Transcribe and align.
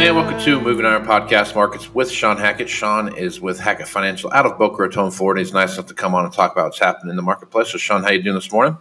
And 0.00 0.16
welcome 0.16 0.40
to 0.40 0.60
Moving 0.62 0.86
Iron 0.86 1.04
Podcast 1.04 1.54
Markets 1.54 1.92
with 1.92 2.10
Shawn 2.10 2.38
Hackett. 2.38 2.70
Shawn 2.70 3.14
is 3.18 3.38
with 3.38 3.60
Hackett 3.60 3.86
Financial 3.86 4.32
out 4.32 4.46
of 4.46 4.56
Boca 4.56 4.82
Raton, 4.82 5.10
Florida. 5.10 5.42
He's 5.42 5.52
nice 5.52 5.74
enough 5.74 5.88
to 5.88 5.94
come 5.94 6.14
on 6.14 6.24
and 6.24 6.32
talk 6.32 6.52
about 6.52 6.64
what's 6.64 6.78
happening 6.78 7.10
in 7.10 7.16
the 7.16 7.22
marketplace. 7.22 7.68
So, 7.68 7.76
Shawn, 7.76 8.02
how 8.02 8.10
you 8.10 8.22
doing 8.22 8.34
this 8.34 8.50
morning? 8.50 8.78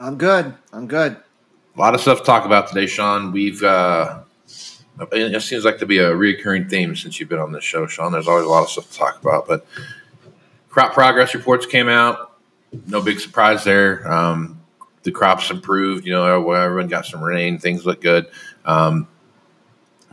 I'm 0.00 0.16
good. 0.16 0.54
I'm 0.72 0.86
good. 0.86 1.18
A 1.76 1.78
lot 1.78 1.94
of 1.94 2.00
stuff 2.00 2.20
to 2.20 2.24
talk 2.24 2.46
about 2.46 2.68
today, 2.68 2.86
Shawn. 2.86 3.30
We've 3.30 3.62
uh, 3.62 4.22
it 5.12 5.42
seems 5.42 5.66
like 5.66 5.78
to 5.80 5.86
be 5.86 5.98
a 5.98 6.12
reoccurring 6.12 6.70
theme 6.70 6.96
since 6.96 7.20
you've 7.20 7.28
been 7.28 7.40
on 7.40 7.52
this 7.52 7.62
show, 7.62 7.86
Shawn. 7.86 8.12
There's 8.12 8.26
always 8.26 8.46
a 8.46 8.48
lot 8.48 8.62
of 8.62 8.70
stuff 8.70 8.90
to 8.90 8.98
talk 8.98 9.20
about, 9.20 9.46
but 9.46 9.66
crop 10.70 10.94
progress 10.94 11.34
reports 11.34 11.66
came 11.66 11.90
out. 11.90 12.38
No 12.86 13.02
big 13.02 13.20
surprise 13.20 13.64
there. 13.64 14.10
Um, 14.10 14.62
the 15.02 15.12
crops 15.12 15.50
improved. 15.50 16.06
You 16.06 16.14
know, 16.14 16.50
everyone 16.52 16.88
got 16.88 17.04
some 17.04 17.22
rain. 17.22 17.58
Things 17.58 17.84
look 17.84 18.00
good. 18.00 18.28
Um, 18.64 19.06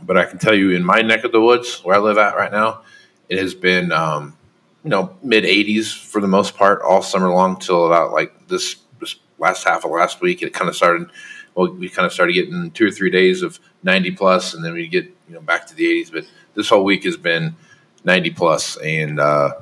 but 0.02 0.16
I 0.16 0.24
can 0.24 0.38
tell 0.38 0.54
you, 0.54 0.70
in 0.70 0.84
my 0.84 1.02
neck 1.02 1.24
of 1.24 1.32
the 1.32 1.40
woods, 1.40 1.80
where 1.82 1.96
I 1.96 1.98
live 1.98 2.18
at 2.18 2.36
right 2.36 2.52
now, 2.52 2.82
it 3.28 3.38
has 3.38 3.54
been 3.54 3.92
um, 3.92 4.36
you 4.84 4.90
know 4.90 5.16
mid 5.22 5.44
80s 5.44 5.96
for 5.96 6.20
the 6.20 6.28
most 6.28 6.56
part 6.56 6.82
all 6.82 7.02
summer 7.02 7.30
long 7.30 7.58
till 7.58 7.86
about 7.86 8.12
like 8.12 8.48
this, 8.48 8.76
this 9.00 9.16
last 9.38 9.64
half 9.64 9.84
of 9.84 9.90
last 9.90 10.20
week. 10.20 10.42
It 10.42 10.52
kind 10.52 10.68
of 10.68 10.76
started. 10.76 11.08
Well, 11.54 11.70
we 11.72 11.90
kind 11.90 12.06
of 12.06 12.12
started 12.14 12.32
getting 12.32 12.70
two 12.70 12.86
or 12.86 12.90
three 12.90 13.10
days 13.10 13.42
of 13.42 13.60
90 13.82 14.12
plus, 14.12 14.54
and 14.54 14.64
then 14.64 14.72
we 14.72 14.88
get 14.88 15.04
you 15.28 15.34
know 15.34 15.40
back 15.40 15.66
to 15.66 15.74
the 15.74 15.84
80s. 15.84 16.12
But 16.12 16.24
this 16.54 16.68
whole 16.68 16.84
week 16.84 17.04
has 17.04 17.16
been 17.16 17.56
90 18.04 18.30
plus, 18.30 18.76
and 18.78 19.20
uh, 19.20 19.52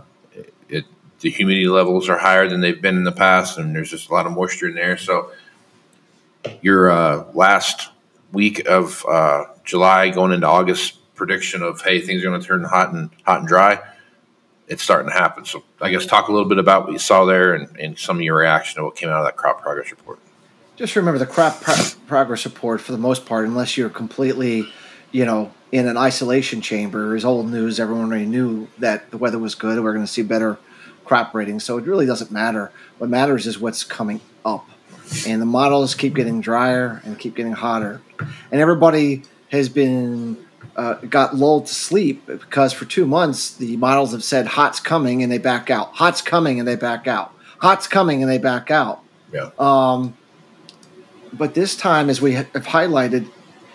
the 1.21 1.31
humidity 1.31 1.69
levels 1.69 2.09
are 2.09 2.19
higher 2.19 2.49
than 2.49 2.61
they've 2.61 2.81
been 2.81 2.97
in 2.97 3.05
the 3.05 3.13
past, 3.13 3.59
and 3.59 3.75
there's 3.75 3.91
just 3.91 4.09
a 4.09 4.13
lot 4.13 4.27
of 4.27 4.33
moisture 4.33 4.69
in 4.69 4.75
there. 4.75 4.97
So 4.97 5.31
your 6.63 6.91
uh, 6.91 7.25
last 7.35 7.91
week 8.33 8.67
of 8.67 9.05
uh, 9.07 9.45
July 9.65 10.11
going 10.11 10.33
into 10.33 10.47
August 10.47 10.97
prediction 11.15 11.63
of 11.63 11.83
hey 11.83 12.01
things 12.01 12.25
are 12.25 12.31
going 12.31 12.41
to 12.41 12.47
turn 12.47 12.65
hot 12.65 12.93
and 12.93 13.11
hot 13.25 13.41
and 13.41 13.49
dry. 13.49 13.79
It's 14.69 14.83
starting 14.83 15.11
to 15.11 15.17
happen. 15.17 15.45
So 15.45 15.65
I 15.81 15.91
guess 15.91 16.07
talk 16.07 16.29
a 16.29 16.33
little 16.33 16.49
bit 16.49 16.59
about 16.59 16.85
what 16.85 16.93
you 16.93 16.99
saw 16.99 17.25
there 17.25 17.55
and, 17.55 17.77
and 17.77 17.99
some 17.99 18.17
of 18.17 18.23
your 18.23 18.37
reaction 18.37 18.77
to 18.77 18.85
what 18.85 18.97
came 18.97 19.09
out 19.09 19.19
of 19.19 19.25
that 19.27 19.37
crop 19.37 19.61
progress 19.61 19.91
report. 19.91 20.19
Just 20.77 20.97
remember 20.97 21.19
the 21.19 21.27
crop 21.27 21.61
pro- 21.61 21.75
progress 22.07 22.47
report 22.47 22.81
for 22.81 22.93
the 22.93 22.99
most 22.99 23.27
part, 23.27 23.47
unless 23.47 23.77
you're 23.77 23.91
completely, 23.91 24.67
you 25.13 25.27
know, 25.27 25.53
in 25.73 25.87
an 25.87 25.99
isolation 25.99 26.63
chamber, 26.63 27.15
is 27.15 27.25
old 27.25 27.51
news. 27.51 27.79
Everyone 27.79 28.07
already 28.07 28.27
knew 28.27 28.69
that 28.79 29.11
the 29.11 29.19
weather 29.19 29.39
was 29.39 29.55
good. 29.55 29.83
We're 29.83 29.93
going 29.93 30.07
to 30.07 30.11
see 30.11 30.23
better 30.23 30.59
crop 31.05 31.35
ratings. 31.35 31.65
So 31.65 31.77
it 31.77 31.85
really 31.85 32.07
doesn't 32.07 32.31
matter. 32.31 32.73
What 32.99 33.11
matters 33.11 33.47
is 33.47 33.59
what's 33.59 33.85
coming 33.85 34.21
up. 34.45 34.71
And 35.27 35.41
the 35.41 35.47
models 35.47 35.95
keep 35.95 36.15
getting 36.15 36.41
drier 36.41 37.01
and 37.05 37.19
keep 37.19 37.35
getting 37.35 37.53
hotter. 37.53 38.01
And 38.51 38.61
everybody 38.61 39.23
has 39.51 39.69
been 39.69 40.37
uh, 40.77 40.95
got 40.95 41.35
lulled 41.35 41.67
to 41.67 41.75
sleep 41.75 42.27
because 42.27 42.73
for 42.73 42.85
two 42.85 43.05
months 43.07 43.55
the 43.55 43.77
models 43.77 44.13
have 44.13 44.23
said 44.23 44.47
hot's 44.47 44.81
coming 44.81 45.23
and 45.23 45.31
they 45.31 45.39
back 45.39 45.71
out. 45.71 45.95
Hot's 45.95 46.23
coming 46.23 46.59
and 46.59 46.69
they 46.69 46.77
back 46.77 47.07
out. 47.07 47.33
Hot's 47.59 47.87
coming 47.87 48.23
and 48.23 48.31
they 48.31 48.39
back 48.39 48.71
out. 48.71 49.03
Yeah. 49.33 49.51
Um, 49.59 50.17
but 51.33 51.55
this 51.55 51.77
time, 51.77 52.11
as 52.11 52.21
we 52.21 52.33
have 52.33 52.51
highlighted, 52.53 53.31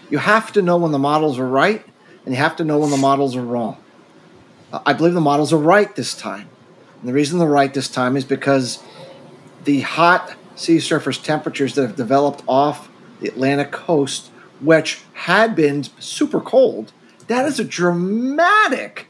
you 0.09 0.17
have 0.17 0.51
to 0.53 0.61
know 0.61 0.77
when 0.77 0.91
the 0.91 0.99
models 0.99 1.39
are 1.39 1.47
right 1.47 1.83
and 2.25 2.33
you 2.33 2.37
have 2.37 2.55
to 2.57 2.63
know 2.63 2.79
when 2.79 2.91
the 2.91 2.97
models 2.97 3.35
are 3.35 3.43
wrong. 3.43 3.77
I 4.85 4.93
believe 4.93 5.13
the 5.13 5.21
models 5.21 5.53
are 5.53 5.59
right 5.59 5.95
this 5.95 6.15
time. 6.15 6.49
And 6.99 7.07
the 7.07 7.13
reason 7.13 7.39
they're 7.39 7.47
right 7.47 7.73
this 7.73 7.87
time 7.87 8.17
is 8.17 8.25
because 8.25 8.83
the 9.63 9.81
hot 9.81 10.35
sea 10.55 10.79
surface 10.79 11.17
temperatures 11.17 11.75
that 11.75 11.81
have 11.81 11.95
developed 11.95 12.43
off 12.47 12.89
the 13.19 13.27
Atlantic 13.27 13.71
coast, 13.71 14.31
which 14.61 15.01
had 15.13 15.55
been 15.55 15.83
super 15.99 16.39
cold, 16.39 16.91
that 17.27 17.45
is 17.45 17.59
a 17.59 17.63
dramatic 17.63 19.07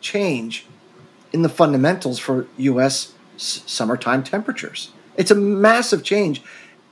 change 0.00 0.66
in 1.32 1.42
the 1.42 1.48
fundamentals 1.48 2.18
for 2.18 2.46
U.S. 2.56 3.14
s- 3.36 3.62
summertime 3.66 4.22
temperatures. 4.22 4.92
It's 5.16 5.30
a 5.30 5.34
massive 5.34 6.02
change, 6.02 6.42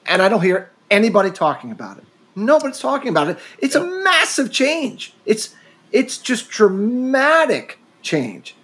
and 0.07 0.23
I 0.23 0.29
don't 0.29 0.43
hear 0.43 0.71
anybody 0.91 1.31
talking 1.31 1.71
about 1.71 1.99
it. 1.99 2.05
Nobody's 2.37 2.79
talking 2.79 3.09
about 3.09 3.29
it. 3.29 3.39
It's 3.59 3.75
a 3.75 3.85
massive 3.85 4.53
change. 4.53 5.15
It's 5.25 5.55
it's 5.91 6.19
just 6.19 6.51
dramatic 6.51 7.79
change, 8.03 8.55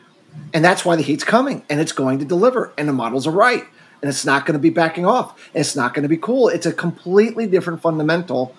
and 0.53 0.65
that's 0.65 0.85
why 0.85 0.97
the 0.97 1.03
heat's 1.03 1.25
coming, 1.25 1.65
and 1.69 1.81
it's 1.81 1.93
going 1.93 2.19
to 2.19 2.25
deliver, 2.25 2.73
and 2.77 2.89
the 2.89 2.93
models 2.93 3.27
are 3.27 3.33
right. 3.33 3.65
And 4.05 4.11
it's 4.11 4.27
not 4.27 4.45
going 4.45 4.53
to 4.53 4.59
be 4.59 4.69
backing 4.69 5.07
off. 5.07 5.49
It's 5.55 5.75
not 5.75 5.95
going 5.95 6.03
to 6.03 6.11
be 6.11 6.19
cool. 6.19 6.49
It's 6.51 6.67
a 6.67 6.73
completely 6.75 7.47
different 7.47 7.81
fundamental. 7.81 8.55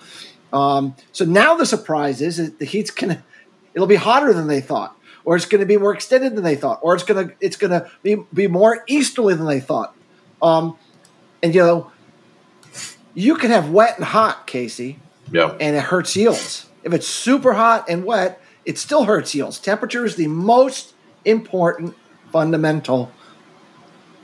Um, 0.51 0.95
so 1.12 1.24
now 1.24 1.56
the 1.56 1.68
surprise 1.68 2.19
is 2.19 2.38
that 2.38 2.57
the 2.57 2.65
heat's 2.65 2.89
going 2.89 3.15
to 3.15 3.24
it'll 3.75 3.86
be 3.86 3.95
hotter 3.95 4.33
than 4.33 4.47
they 4.47 4.59
thought, 4.59 4.97
or 5.24 5.36
it's 5.36 5.45
going 5.45 5.59
to 5.59 5.68
be 5.68 5.77
more 5.77 5.94
extended 5.94 6.36
than 6.36 6.44
they 6.44 6.56
thought, 6.56 6.80
or 6.81 6.95
it's 6.95 7.03
going 7.03 7.27
to 7.27 7.36
it's 7.39 7.57
going 7.57 7.69
to 7.69 7.88
be 8.01 8.15
be 8.33 8.47
more 8.47 8.83
easterly 8.88 9.36
than 9.36 9.45
they 9.45 9.59
thought. 9.59 9.94
Um, 10.42 10.80
and 11.44 11.53
you 11.53 11.62
know, 11.62 11.92
you 13.13 13.36
can 13.36 13.51
have 13.51 13.69
wet 13.69 13.97
and 13.97 14.06
hot, 14.06 14.47
Casey, 14.47 14.97
Yeah. 15.31 15.56
and 15.59 15.75
it 15.75 15.83
hurts 15.83 16.15
yields. 16.15 16.65
If 16.83 16.92
it's 16.92 17.07
super 17.07 17.53
hot 17.53 17.88
and 17.88 18.03
wet, 18.03 18.42
it 18.65 18.80
still 18.80 19.03
hurts 19.03 19.36
yields. 19.36 19.59
Temperature 19.59 20.06
is 20.06 20.15
the 20.15 20.25
most 20.27 20.95
important 21.24 21.94
fundamental, 22.31 23.12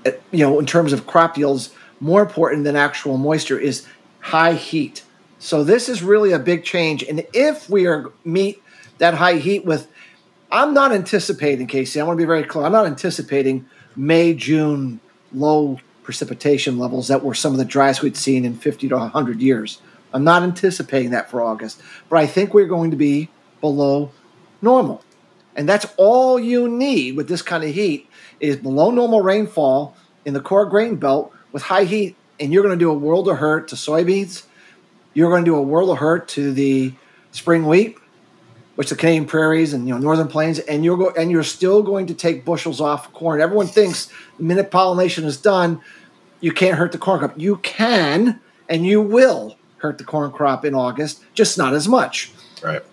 Uh, 0.05 0.11
you 0.31 0.39
know, 0.39 0.59
in 0.59 0.65
terms 0.65 0.93
of 0.93 1.07
crop 1.07 1.37
yields, 1.37 1.73
more 1.99 2.21
important 2.21 2.63
than 2.63 2.75
actual 2.75 3.17
moisture 3.17 3.59
is 3.59 3.85
high 4.19 4.53
heat. 4.53 5.03
So 5.39 5.63
this 5.63 5.89
is 5.89 6.03
really 6.03 6.31
a 6.31 6.39
big 6.39 6.63
change. 6.63 7.03
And 7.03 7.25
if 7.33 7.69
we 7.69 7.87
are 7.87 8.11
meet 8.23 8.61
that 8.97 9.15
high 9.15 9.37
heat 9.37 9.65
with, 9.65 9.87
I'm 10.51 10.73
not 10.73 10.91
anticipating, 10.91 11.67
Casey. 11.67 11.99
I 11.99 12.03
want 12.03 12.17
to 12.17 12.21
be 12.21 12.27
very 12.27 12.43
clear. 12.43 12.65
I'm 12.65 12.71
not 12.71 12.85
anticipating 12.85 13.65
May, 13.95 14.33
June 14.33 14.99
low 15.33 15.79
precipitation 16.03 16.77
levels 16.77 17.07
that 17.07 17.23
were 17.23 17.33
some 17.33 17.53
of 17.53 17.57
the 17.57 17.65
driest 17.65 18.01
we'd 18.01 18.17
seen 18.17 18.43
in 18.45 18.55
50 18.55 18.89
to 18.89 18.95
100 18.97 19.41
years. 19.41 19.81
I'm 20.13 20.23
not 20.23 20.43
anticipating 20.43 21.11
that 21.11 21.29
for 21.29 21.41
August, 21.41 21.81
but 22.09 22.17
I 22.17 22.27
think 22.27 22.53
we're 22.53 22.65
going 22.65 22.91
to 22.91 22.97
be 22.97 23.29
below 23.61 24.11
normal. 24.61 25.03
And 25.55 25.67
that's 25.67 25.85
all 25.97 26.39
you 26.39 26.67
need 26.67 27.15
with 27.15 27.27
this 27.27 27.41
kind 27.41 27.63
of 27.63 27.73
heat 27.73 28.09
is 28.41 28.57
below 28.57 28.91
normal 28.91 29.21
rainfall 29.21 29.95
in 30.25 30.33
the 30.33 30.41
core 30.41 30.65
grain 30.65 30.97
belt 30.97 31.31
with 31.51 31.63
high 31.63 31.85
heat, 31.85 32.15
and 32.39 32.51
you're 32.51 32.63
going 32.63 32.77
to 32.77 32.83
do 32.83 32.89
a 32.91 32.93
world 32.97 33.29
of 33.29 33.37
hurt 33.37 33.67
to 33.69 33.75
soybeans. 33.75 34.43
You're 35.13 35.29
going 35.29 35.45
to 35.45 35.49
do 35.49 35.55
a 35.55 35.61
world 35.61 35.89
of 35.89 35.97
hurt 35.99 36.27
to 36.29 36.51
the 36.51 36.93
spring 37.31 37.65
wheat, 37.65 37.97
which 38.75 38.89
the 38.89 38.95
Canadian 38.95 39.25
prairies 39.25 39.73
and 39.73 39.87
you 39.87 39.93
know 39.93 39.99
northern 39.99 40.27
plains, 40.27 40.59
and 40.59 40.83
you're 40.83 40.97
go- 40.97 41.13
and 41.17 41.31
you're 41.31 41.43
still 41.43 41.83
going 41.83 42.07
to 42.07 42.13
take 42.13 42.43
bushels 42.45 42.81
off 42.81 43.11
corn. 43.13 43.41
Everyone 43.41 43.67
thinks 43.67 44.09
the 44.37 44.43
minute 44.43 44.71
pollination 44.71 45.23
is 45.25 45.37
done, 45.37 45.81
you 46.39 46.51
can't 46.51 46.77
hurt 46.77 46.91
the 46.91 46.97
corn 46.97 47.19
crop. 47.19 47.33
You 47.37 47.57
can, 47.57 48.39
and 48.69 48.85
you 48.85 49.01
will 49.01 49.57
hurt 49.77 49.97
the 49.97 50.03
corn 50.03 50.31
crop 50.31 50.63
in 50.65 50.73
August, 50.75 51.23
just 51.33 51.57
not 51.57 51.73
as 51.73 51.87
much 51.87 52.31
Right. 52.63 52.83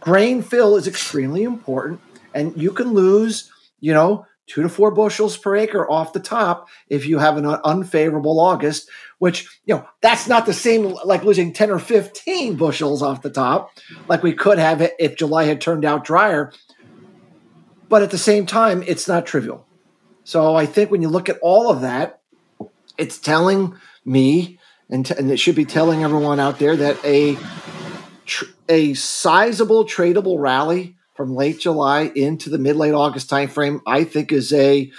grain 0.00 0.42
fill 0.42 0.76
is 0.76 0.86
extremely 0.86 1.42
important 1.42 2.00
and 2.32 2.56
you 2.56 2.70
can 2.70 2.92
lose 2.92 3.50
you 3.80 3.92
know 3.92 4.24
two 4.48 4.62
to 4.62 4.68
four 4.68 4.90
bushels 4.90 5.36
per 5.36 5.56
acre 5.56 5.88
off 5.90 6.12
the 6.12 6.20
top 6.20 6.68
if 6.88 7.06
you 7.06 7.18
have 7.18 7.36
an 7.36 7.46
unfavorable 7.46 8.40
august 8.40 8.88
which 9.18 9.60
you 9.64 9.74
know 9.74 9.86
that's 10.00 10.26
not 10.26 10.46
the 10.46 10.52
same 10.52 10.96
like 11.04 11.22
losing 11.22 11.52
10 11.52 11.70
or 11.70 11.78
15 11.78 12.56
bushels 12.56 13.02
off 13.02 13.22
the 13.22 13.30
top 13.30 13.70
like 14.08 14.22
we 14.22 14.32
could 14.32 14.58
have 14.58 14.90
if 14.98 15.16
july 15.16 15.44
had 15.44 15.60
turned 15.60 15.84
out 15.84 16.04
drier. 16.04 16.52
But 17.88 18.02
at 18.02 18.10
the 18.10 18.18
same 18.18 18.44
time 18.44 18.82
it's 18.86 19.08
not 19.08 19.26
trivial. 19.26 19.66
So 20.24 20.54
i 20.54 20.66
think 20.66 20.90
when 20.90 21.02
you 21.02 21.08
look 21.08 21.28
at 21.28 21.38
all 21.42 21.70
of 21.70 21.82
that 21.82 22.20
it's 22.96 23.18
telling 23.18 23.76
me 24.04 24.58
and, 24.90 25.04
t- 25.04 25.14
and 25.16 25.30
it 25.30 25.38
should 25.38 25.54
be 25.54 25.64
telling 25.64 26.02
everyone 26.02 26.40
out 26.40 26.58
there 26.58 26.76
that 26.76 27.02
a 27.04 27.36
tr- 28.24 28.44
a 28.68 28.94
sizable 28.94 29.84
tradable 29.84 30.38
rally 30.38 30.97
from 31.18 31.34
late 31.34 31.58
July 31.58 32.12
into 32.14 32.48
the 32.48 32.58
mid 32.58 32.76
late 32.76 32.94
August 32.94 33.28
timeframe, 33.28 33.80
I 33.84 34.04
think 34.04 34.30
is 34.30 34.52
a 34.52 34.92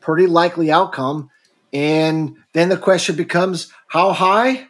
pretty 0.00 0.26
likely 0.26 0.72
outcome. 0.72 1.30
And 1.72 2.34
then 2.52 2.68
the 2.68 2.76
question 2.76 3.14
becomes 3.14 3.72
how 3.86 4.12
high, 4.12 4.66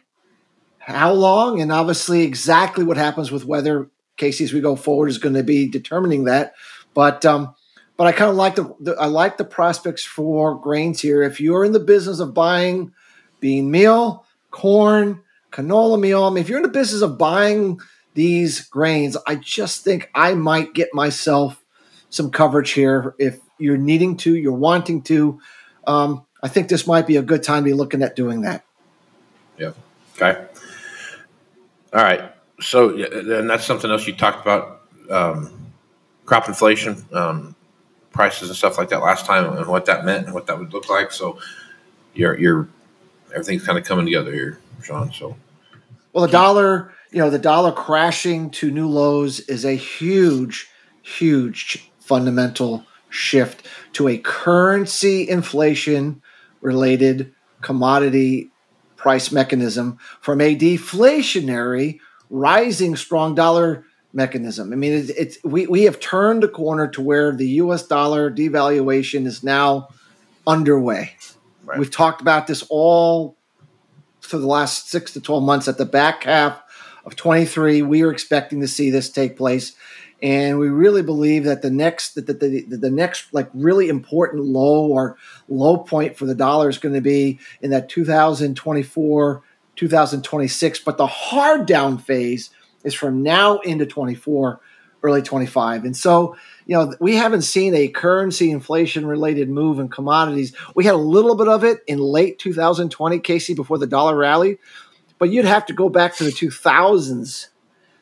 how 0.77 1.13
long, 1.13 1.59
and 1.59 1.71
obviously 1.71 2.21
exactly 2.21 2.83
what 2.83 2.97
happens 2.97 3.31
with 3.31 3.43
weather. 3.43 3.89
Casey, 4.17 4.43
as 4.43 4.53
we 4.53 4.61
go 4.61 4.75
forward, 4.75 5.07
is 5.07 5.17
going 5.17 5.33
to 5.33 5.41
be 5.41 5.67
determining 5.67 6.25
that. 6.25 6.53
But 6.93 7.25
um, 7.25 7.55
but 7.97 8.05
I 8.05 8.11
kind 8.11 8.29
of 8.29 8.35
like 8.35 8.53
the, 8.53 8.75
the 8.79 8.93
I 8.93 9.07
like 9.07 9.37
the 9.37 9.45
prospects 9.45 10.05
for 10.05 10.53
grains 10.53 11.01
here. 11.01 11.23
If 11.23 11.41
you're 11.41 11.65
in 11.65 11.71
the 11.71 11.79
business 11.79 12.19
of 12.19 12.35
buying 12.35 12.93
bean 13.39 13.71
meal, 13.71 14.27
corn, 14.51 15.23
canola 15.51 15.99
meal, 15.99 16.25
I 16.25 16.29
mean, 16.29 16.43
if 16.43 16.49
you're 16.49 16.59
in 16.59 16.63
the 16.63 16.69
business 16.69 17.01
of 17.01 17.17
buying 17.17 17.79
these 18.13 18.61
grains, 18.61 19.17
I 19.27 19.35
just 19.35 19.83
think 19.83 20.09
I 20.13 20.33
might 20.33 20.73
get 20.73 20.93
myself 20.93 21.63
some 22.09 22.29
coverage 22.29 22.71
here. 22.71 23.15
If 23.17 23.39
you're 23.57 23.77
needing 23.77 24.17
to, 24.17 24.35
you're 24.35 24.53
wanting 24.53 25.01
to, 25.03 25.39
um, 25.87 26.25
I 26.41 26.47
think 26.47 26.67
this 26.67 26.85
might 26.85 27.07
be 27.07 27.17
a 27.17 27.21
good 27.21 27.43
time 27.43 27.63
to 27.63 27.69
be 27.69 27.73
looking 27.73 28.03
at 28.03 28.15
doing 28.15 28.41
that. 28.41 28.63
Yeah. 29.57 29.71
Okay. 30.15 30.45
All 31.93 32.03
right. 32.03 32.31
So, 32.61 32.95
and 32.95 33.49
that's 33.49 33.65
something 33.65 33.89
else 33.89 34.05
you 34.07 34.15
talked 34.15 34.41
about 34.41 34.81
um, 35.09 35.71
crop 36.25 36.47
inflation, 36.47 37.03
um, 37.13 37.55
prices 38.11 38.49
and 38.49 38.57
stuff 38.57 38.77
like 38.77 38.89
that 38.89 39.01
last 39.01 39.25
time, 39.25 39.57
and 39.57 39.67
what 39.67 39.85
that 39.85 40.05
meant 40.05 40.25
and 40.25 40.33
what 40.33 40.47
that 40.47 40.59
would 40.59 40.73
look 40.73 40.89
like. 40.89 41.11
So, 41.11 41.39
you're, 42.13 42.39
you're, 42.39 42.67
everything's 43.31 43.65
kind 43.65 43.77
of 43.77 43.85
coming 43.85 44.05
together 44.05 44.31
here, 44.31 44.59
Shawn. 44.83 45.11
So, 45.11 45.35
Well, 46.13 46.25
the 46.25 46.31
dollar, 46.31 46.93
you 47.13 47.19
know, 47.19 47.29
the 47.29 47.39
dollar 47.39 47.71
crashing 47.71 48.49
to 48.49 48.71
new 48.71 48.89
lows 48.89 49.39
is 49.41 49.63
a 49.63 49.75
huge, 49.75 50.67
huge 51.03 51.91
fundamental 51.99 52.85
shift 53.09 53.67
to 53.93 54.07
a 54.07 54.17
currency 54.17 55.29
inflation 55.29 56.21
related 56.61 57.31
commodity 57.61 58.49
price 58.97 59.31
mechanism 59.31 59.99
from 60.21 60.41
a 60.41 60.55
deflationary 60.55 61.99
rising 62.31 62.95
strong 62.95 63.35
dollar 63.35 63.85
mechanism. 64.11 64.73
I 64.73 64.75
mean, 64.75 64.93
it's, 64.93 65.09
it's 65.09 65.37
we, 65.43 65.67
we 65.67 65.83
have 65.83 65.99
turned 65.99 66.43
a 66.43 66.47
corner 66.47 66.87
to 66.89 67.01
where 67.01 67.31
the 67.31 67.47
US 67.47 67.85
dollar 67.85 68.31
devaluation 68.31 69.27
is 69.27 69.43
now 69.43 69.89
underway. 70.47 71.15
Right. 71.63 71.77
We've 71.77 71.91
talked 71.91 72.21
about 72.21 72.47
this 72.47 72.65
all 72.69 73.37
for 74.19 74.39
the 74.39 74.47
last 74.47 74.89
six 74.89 75.13
to 75.13 75.21
12 75.21 75.43
months. 75.43 75.67
At 75.67 75.77
the 75.77 75.85
back 75.85 76.23
half 76.23 76.62
of 77.05 77.15
23, 77.15 77.81
we 77.81 78.01
are 78.03 78.11
expecting 78.11 78.61
to 78.61 78.67
see 78.67 78.89
this 78.89 79.09
take 79.09 79.37
place. 79.37 79.75
And 80.21 80.57
we 80.57 80.69
really 80.69 81.01
believe 81.01 81.43
that 81.43 81.61
the 81.61 81.69
next 81.69 82.15
that 82.15 82.27
the, 82.27 82.33
the, 82.33 82.77
the 82.77 82.89
next 82.89 83.33
like 83.33 83.49
really 83.53 83.89
important 83.89 84.45
low 84.45 84.85
or 84.85 85.17
low 85.49 85.77
point 85.77 86.15
for 86.15 86.25
the 86.25 86.33
dollar 86.33 86.69
is 86.69 86.77
going 86.77 86.95
to 86.95 87.01
be 87.01 87.39
in 87.61 87.71
that 87.71 87.89
2024 87.89 89.43
2026 89.75 90.79
but 90.79 90.97
the 90.97 91.07
hard 91.07 91.65
down 91.65 91.97
phase 91.97 92.51
is 92.85 92.93
from 92.93 93.21
now 93.21 93.57
into 93.59 93.85
24 93.85 94.61
early 95.01 95.21
25 95.21 95.83
and 95.83 95.97
so 95.97 96.37
you 96.67 96.75
know 96.75 96.93
we 97.01 97.15
haven't 97.15 97.41
seen 97.41 97.75
a 97.75 97.89
currency 97.89 98.49
inflation 98.49 99.05
related 99.05 99.49
move 99.49 99.77
in 99.77 99.89
commodities. 99.89 100.55
We 100.73 100.85
had 100.85 100.93
a 100.93 100.97
little 100.97 101.35
bit 101.35 101.49
of 101.49 101.65
it 101.65 101.83
in 101.85 101.99
late 101.99 102.39
2020 102.39 103.19
casey 103.19 103.55
before 103.55 103.77
the 103.77 103.87
dollar 103.87 104.15
rally 104.15 104.59
but 105.19 105.29
you'd 105.29 105.45
have 105.45 105.65
to 105.67 105.73
go 105.73 105.89
back 105.89 106.15
to 106.17 106.23
the 106.23 106.31
2000s 106.31 107.47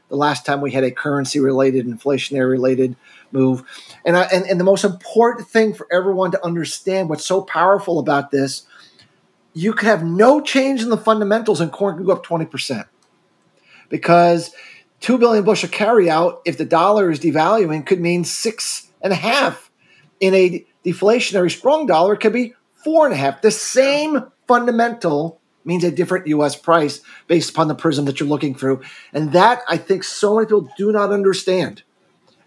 the 0.09 0.15
last 0.17 0.45
time 0.45 0.59
we 0.59 0.71
had 0.71 0.83
a 0.83 0.91
currency 0.91 1.39
related 1.39 1.85
inflationary 1.85 2.49
related 2.49 2.97
move. 3.31 3.63
And, 4.03 4.17
I, 4.17 4.23
and 4.23 4.45
and 4.45 4.59
the 4.59 4.65
most 4.65 4.83
important 4.83 5.47
thing 5.47 5.73
for 5.73 5.87
everyone 5.91 6.31
to 6.31 6.45
understand 6.45 7.07
what's 7.07 7.25
so 7.25 7.41
powerful 7.41 7.97
about 7.97 8.31
this 8.31 8.65
you 9.53 9.73
could 9.73 9.87
have 9.87 10.03
no 10.03 10.41
change 10.41 10.81
in 10.81 10.89
the 10.89 10.97
fundamentals 10.97 11.59
and 11.61 11.71
corn 11.71 11.97
could 11.97 12.05
go 12.05 12.13
up 12.13 12.25
20% 12.25 12.85
because 13.89 14.51
2 15.01 15.17
billion 15.17 15.43
bushel 15.43 15.69
carryout 15.69 16.39
if 16.45 16.57
the 16.57 16.65
dollar 16.65 17.11
is 17.11 17.19
devaluing 17.19 17.85
could 17.85 17.99
mean 17.99 18.23
six 18.23 18.87
and 19.01 19.11
a 19.11 19.15
half. 19.15 19.69
In 20.19 20.33
a 20.35 20.65
deflationary 20.85 21.51
strong 21.51 21.87
dollar 21.87 22.15
could 22.15 22.33
be 22.33 22.53
four 22.75 23.05
and 23.05 23.13
a 23.13 23.17
half. 23.17 23.41
The 23.41 23.51
same 23.51 24.23
fundamental 24.47 25.40
means 25.63 25.83
a 25.83 25.91
different 25.91 26.27
us 26.27 26.55
price 26.55 27.01
based 27.27 27.49
upon 27.49 27.67
the 27.67 27.75
prism 27.75 28.05
that 28.05 28.19
you're 28.19 28.29
looking 28.29 28.55
through. 28.55 28.81
And 29.13 29.33
that 29.33 29.61
i 29.67 29.77
think 29.77 30.03
so 30.03 30.35
many 30.35 30.45
people 30.45 30.69
do 30.77 30.91
not 30.91 31.11
understand. 31.11 31.83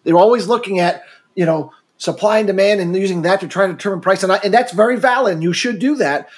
They're 0.02 0.16
always 0.16 0.48
looking 0.48 0.80
at 0.80 1.02
you 1.34 1.46
know 1.46 1.72
supply 1.96 2.38
and 2.38 2.46
demand 2.46 2.80
and 2.80 2.94
using 2.94 3.22
that 3.22 3.40
to 3.40 3.48
try 3.48 3.66
to 3.66 3.72
determine 3.72 4.00
price 4.00 4.22
and, 4.22 4.32
I, 4.32 4.36
and 4.38 4.52
that's 4.52 4.72
very 4.72 4.98
valid 4.98 5.34
and 5.34 5.42
you 5.42 5.52
should 5.52 5.78
do 5.78 5.96
that. 5.96 6.28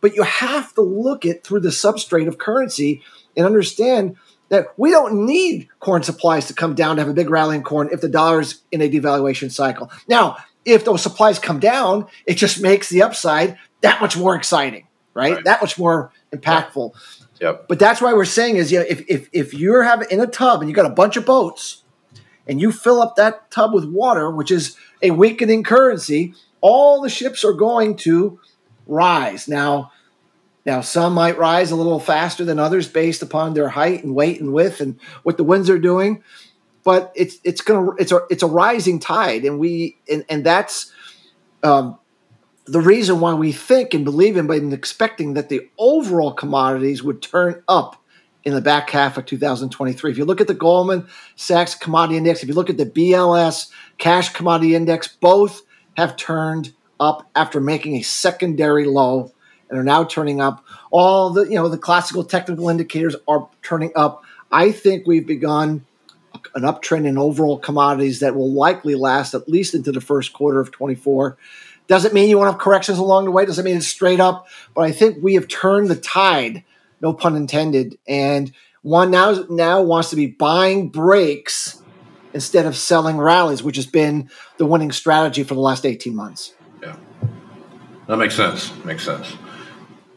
But 0.00 0.16
you 0.16 0.22
have 0.22 0.74
to 0.74 0.82
look 0.82 1.24
at 1.24 1.44
through 1.44 1.60
the 1.60 1.70
substrate 1.70 2.28
of 2.28 2.36
currency 2.36 3.02
and 3.36 3.46
understand 3.46 4.16
that 4.48 4.68
we 4.76 4.90
don't 4.90 5.26
need 5.26 5.68
corn 5.80 6.02
supplies 6.02 6.46
to 6.46 6.54
come 6.54 6.74
down 6.74 6.96
to 6.96 7.02
have 7.02 7.10
a 7.10 7.14
big 7.14 7.30
rally 7.30 7.56
in 7.56 7.62
corn 7.62 7.88
if 7.90 8.00
the 8.00 8.08
dollar's 8.08 8.62
in 8.70 8.82
a 8.82 8.88
devaluation 8.88 9.50
cycle. 9.50 9.90
Now, 10.08 10.36
if 10.64 10.84
those 10.84 11.02
supplies 11.02 11.38
come 11.38 11.60
down, 11.60 12.06
it 12.26 12.34
just 12.34 12.60
makes 12.60 12.88
the 12.88 13.02
upside 13.02 13.58
that 13.80 14.00
much 14.00 14.16
more 14.16 14.34
exciting, 14.34 14.86
right? 15.14 15.34
Right. 15.34 15.44
That 15.44 15.60
much 15.60 15.78
more 15.78 16.12
impactful. 16.32 16.94
yep. 17.40 17.66
But 17.68 17.78
that's 17.78 18.00
why 18.00 18.12
we're 18.12 18.24
saying 18.24 18.56
is, 18.56 18.70
you 18.70 18.80
know, 18.80 18.86
if, 18.88 19.04
if, 19.08 19.28
if 19.32 19.54
you're 19.54 19.82
having 19.82 20.08
in 20.10 20.20
a 20.20 20.26
tub 20.26 20.60
and 20.60 20.68
you 20.68 20.74
got 20.74 20.86
a 20.86 20.90
bunch 20.90 21.16
of 21.16 21.24
boats 21.24 21.82
and 22.46 22.60
you 22.60 22.72
fill 22.72 23.00
up 23.00 23.16
that 23.16 23.50
tub 23.50 23.72
with 23.72 23.84
water, 23.84 24.30
which 24.30 24.50
is 24.50 24.76
a 25.00 25.10
weakening 25.12 25.62
currency, 25.62 26.34
all 26.60 27.00
the 27.00 27.08
ships 27.08 27.44
are 27.44 27.52
going 27.52 27.96
to 27.96 28.38
rise. 28.86 29.48
Now, 29.48 29.92
Now, 30.66 30.80
some 30.80 31.12
might 31.12 31.36
rise 31.38 31.70
a 31.70 31.76
little 31.76 32.00
faster 32.00 32.44
than 32.44 32.58
others 32.58 32.88
based 32.88 33.22
upon 33.22 33.54
their 33.54 33.68
height 33.68 34.02
and 34.02 34.14
weight 34.14 34.40
and 34.40 34.52
width 34.52 34.80
and 34.80 34.98
what 35.22 35.36
the 35.36 35.44
winds 35.44 35.68
are 35.68 35.78
doing. 35.78 36.22
But 36.84 37.12
it's 37.14 37.36
it's 37.44 37.60
gonna 37.62 37.92
it's 37.98 38.12
a 38.12 38.20
it's 38.28 38.42
a 38.42 38.46
rising 38.46 38.98
tide, 38.98 39.44
and 39.44 39.58
we 39.58 39.96
and 40.10 40.24
and 40.28 40.44
that's 40.44 40.92
um, 41.62 41.98
the 42.66 42.80
reason 42.80 43.20
why 43.20 43.34
we 43.34 43.52
think 43.52 43.94
and 43.94 44.04
believe 44.04 44.36
in 44.36 44.50
and 44.50 44.72
expecting 44.72 45.34
that 45.34 45.48
the 45.48 45.68
overall 45.78 46.32
commodities 46.32 47.02
would 47.02 47.20
turn 47.20 47.62
up 47.68 48.02
in 48.44 48.54
the 48.54 48.60
back 48.60 48.90
half 48.90 49.16
of 49.16 49.26
2023. 49.26 50.10
If 50.10 50.18
you 50.18 50.24
look 50.24 50.40
at 50.40 50.46
the 50.46 50.54
Goldman 50.54 51.06
Sachs 51.36 51.74
Commodity 51.74 52.16
Index, 52.16 52.42
if 52.42 52.48
you 52.48 52.54
look 52.54 52.70
at 52.70 52.76
the 52.76 52.86
BLS 52.86 53.70
Cash 53.98 54.30
Commodity 54.30 54.74
Index, 54.74 55.08
both 55.08 55.62
have 55.96 56.16
turned 56.16 56.72
up 57.00 57.28
after 57.34 57.60
making 57.60 57.96
a 57.96 58.02
secondary 58.02 58.86
low 58.86 59.32
and 59.68 59.78
are 59.78 59.84
now 59.84 60.04
turning 60.04 60.40
up. 60.40 60.64
All 60.90 61.30
the 61.30 61.44
you 61.44 61.54
know 61.54 61.68
the 61.68 61.78
classical 61.78 62.24
technical 62.24 62.68
indicators 62.68 63.16
are 63.26 63.48
turning 63.62 63.92
up. 63.96 64.22
I 64.50 64.72
think 64.72 65.06
we've 65.06 65.26
begun 65.26 65.84
an 66.54 66.62
uptrend 66.62 67.06
in 67.06 67.18
overall 67.18 67.58
commodities 67.58 68.20
that 68.20 68.36
will 68.36 68.52
likely 68.52 68.94
last 68.94 69.34
at 69.34 69.48
least 69.48 69.74
into 69.74 69.92
the 69.92 70.00
first 70.00 70.32
quarter 70.32 70.60
of 70.60 70.70
24. 70.70 71.36
Doesn't 71.86 72.14
mean 72.14 72.30
you 72.30 72.38
won't 72.38 72.50
have 72.50 72.60
corrections 72.60 72.98
along 72.98 73.26
the 73.26 73.30
way. 73.30 73.44
Doesn't 73.44 73.64
mean 73.64 73.76
it's 73.76 73.86
straight 73.86 74.20
up. 74.20 74.48
But 74.74 74.82
I 74.82 74.92
think 74.92 75.22
we 75.22 75.34
have 75.34 75.48
turned 75.48 75.88
the 75.88 75.96
tide, 75.96 76.64
no 77.00 77.12
pun 77.12 77.36
intended. 77.36 77.98
And 78.08 78.52
one 78.82 79.10
now 79.10 79.44
now 79.50 79.82
wants 79.82 80.10
to 80.10 80.16
be 80.16 80.26
buying 80.26 80.88
breaks 80.88 81.82
instead 82.32 82.66
of 82.66 82.76
selling 82.76 83.18
rallies, 83.18 83.62
which 83.62 83.76
has 83.76 83.86
been 83.86 84.30
the 84.58 84.66
winning 84.66 84.92
strategy 84.92 85.42
for 85.42 85.54
the 85.54 85.60
last 85.60 85.86
18 85.86 86.14
months. 86.14 86.54
Yeah, 86.82 86.96
that 88.06 88.16
makes 88.16 88.34
sense. 88.34 88.72
Makes 88.84 89.04
sense. 89.04 89.36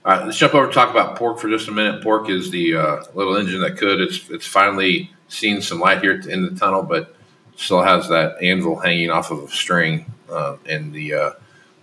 All 0.05 0.13
right, 0.13 0.25
let's 0.25 0.37
jump 0.37 0.55
over 0.55 0.65
and 0.65 0.73
talk 0.73 0.89
about 0.89 1.17
pork 1.17 1.37
for 1.37 1.49
just 1.49 1.67
a 1.67 1.71
minute. 1.71 2.01
Pork 2.01 2.29
is 2.29 2.49
the 2.49 2.75
uh, 2.75 3.03
little 3.13 3.35
engine 3.35 3.59
that 3.61 3.77
could. 3.77 3.99
It's 3.99 4.29
it's 4.29 4.47
finally 4.47 5.11
seen 5.27 5.61
some 5.61 5.81
light 5.81 6.01
here 6.01 6.13
in 6.13 6.43
the 6.43 6.57
tunnel, 6.57 6.81
but 6.83 7.13
still 7.57 7.83
has 7.83 8.07
that 8.07 8.41
anvil 8.41 8.77
hanging 8.77 9.09
off 9.09 9.31
of 9.31 9.43
a 9.43 9.47
string, 9.49 10.05
uh, 10.31 10.55
and 10.65 10.93
the 10.93 11.13
uh, 11.13 11.31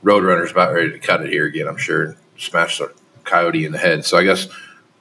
Roadrunner's 0.05 0.51
about 0.51 0.73
ready 0.75 0.93
to 0.93 0.99
cut 0.99 1.23
it 1.23 1.31
here 1.31 1.47
again. 1.47 1.67
I'm 1.67 1.79
sure 1.79 2.05
and 2.05 2.17
smash 2.37 2.79
the 2.79 2.93
coyote 3.25 3.65
in 3.65 3.73
the 3.73 3.79
head. 3.79 4.05
So 4.05 4.19
I 4.19 4.25
guess 4.25 4.49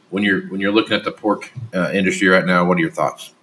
when 0.09 0.23
you're 0.23 0.47
when 0.47 0.61
you're 0.61 0.71
looking 0.71 0.93
at 0.93 1.03
the 1.03 1.11
pork 1.11 1.51
uh, 1.73 1.91
industry 1.93 2.27
right 2.29 2.45
now, 2.45 2.65
what 2.65 2.77
are 2.77 2.81
your 2.81 2.91
thoughts? 2.91 3.33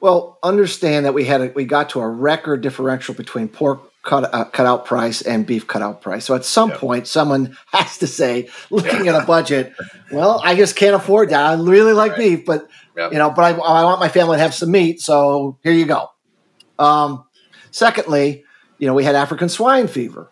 Well, 0.00 0.38
understand 0.42 1.06
that 1.06 1.14
we 1.14 1.24
had 1.24 1.40
a, 1.40 1.46
we 1.48 1.64
got 1.64 1.90
to 1.90 2.00
a 2.00 2.08
record 2.08 2.60
differential 2.60 3.14
between 3.14 3.48
pork 3.48 3.80
cut 4.02 4.32
uh, 4.32 4.44
cutout 4.44 4.84
price 4.84 5.22
and 5.22 5.44
beef 5.44 5.66
cutout 5.66 6.02
price. 6.02 6.24
So 6.24 6.36
at 6.36 6.44
some 6.44 6.70
point, 6.70 7.08
someone 7.08 7.56
has 7.72 7.98
to 7.98 8.06
say, 8.06 8.48
looking 8.70 9.08
at 9.08 9.20
a 9.20 9.26
budget, 9.26 9.74
well, 10.12 10.40
I 10.44 10.54
just 10.54 10.76
can't 10.76 10.94
afford 10.94 11.30
that. 11.30 11.44
I 11.44 11.54
really 11.54 11.94
like 11.94 12.12
right. 12.12 12.18
beef, 12.18 12.46
but 12.46 12.68
you 12.96 13.18
know, 13.18 13.30
but 13.30 13.42
I, 13.42 13.50
I 13.58 13.84
want 13.84 13.98
my 13.98 14.08
family 14.08 14.36
to 14.36 14.42
have 14.42 14.54
some 14.54 14.70
meat. 14.70 15.00
So 15.00 15.58
here 15.62 15.72
you 15.72 15.86
go. 15.86 16.10
Um, 16.78 17.24
secondly, 17.70 18.44
you 18.78 18.86
know, 18.86 18.94
we 18.94 19.04
had 19.04 19.16
African 19.16 19.48
swine 19.48 19.88
fever 19.88 20.30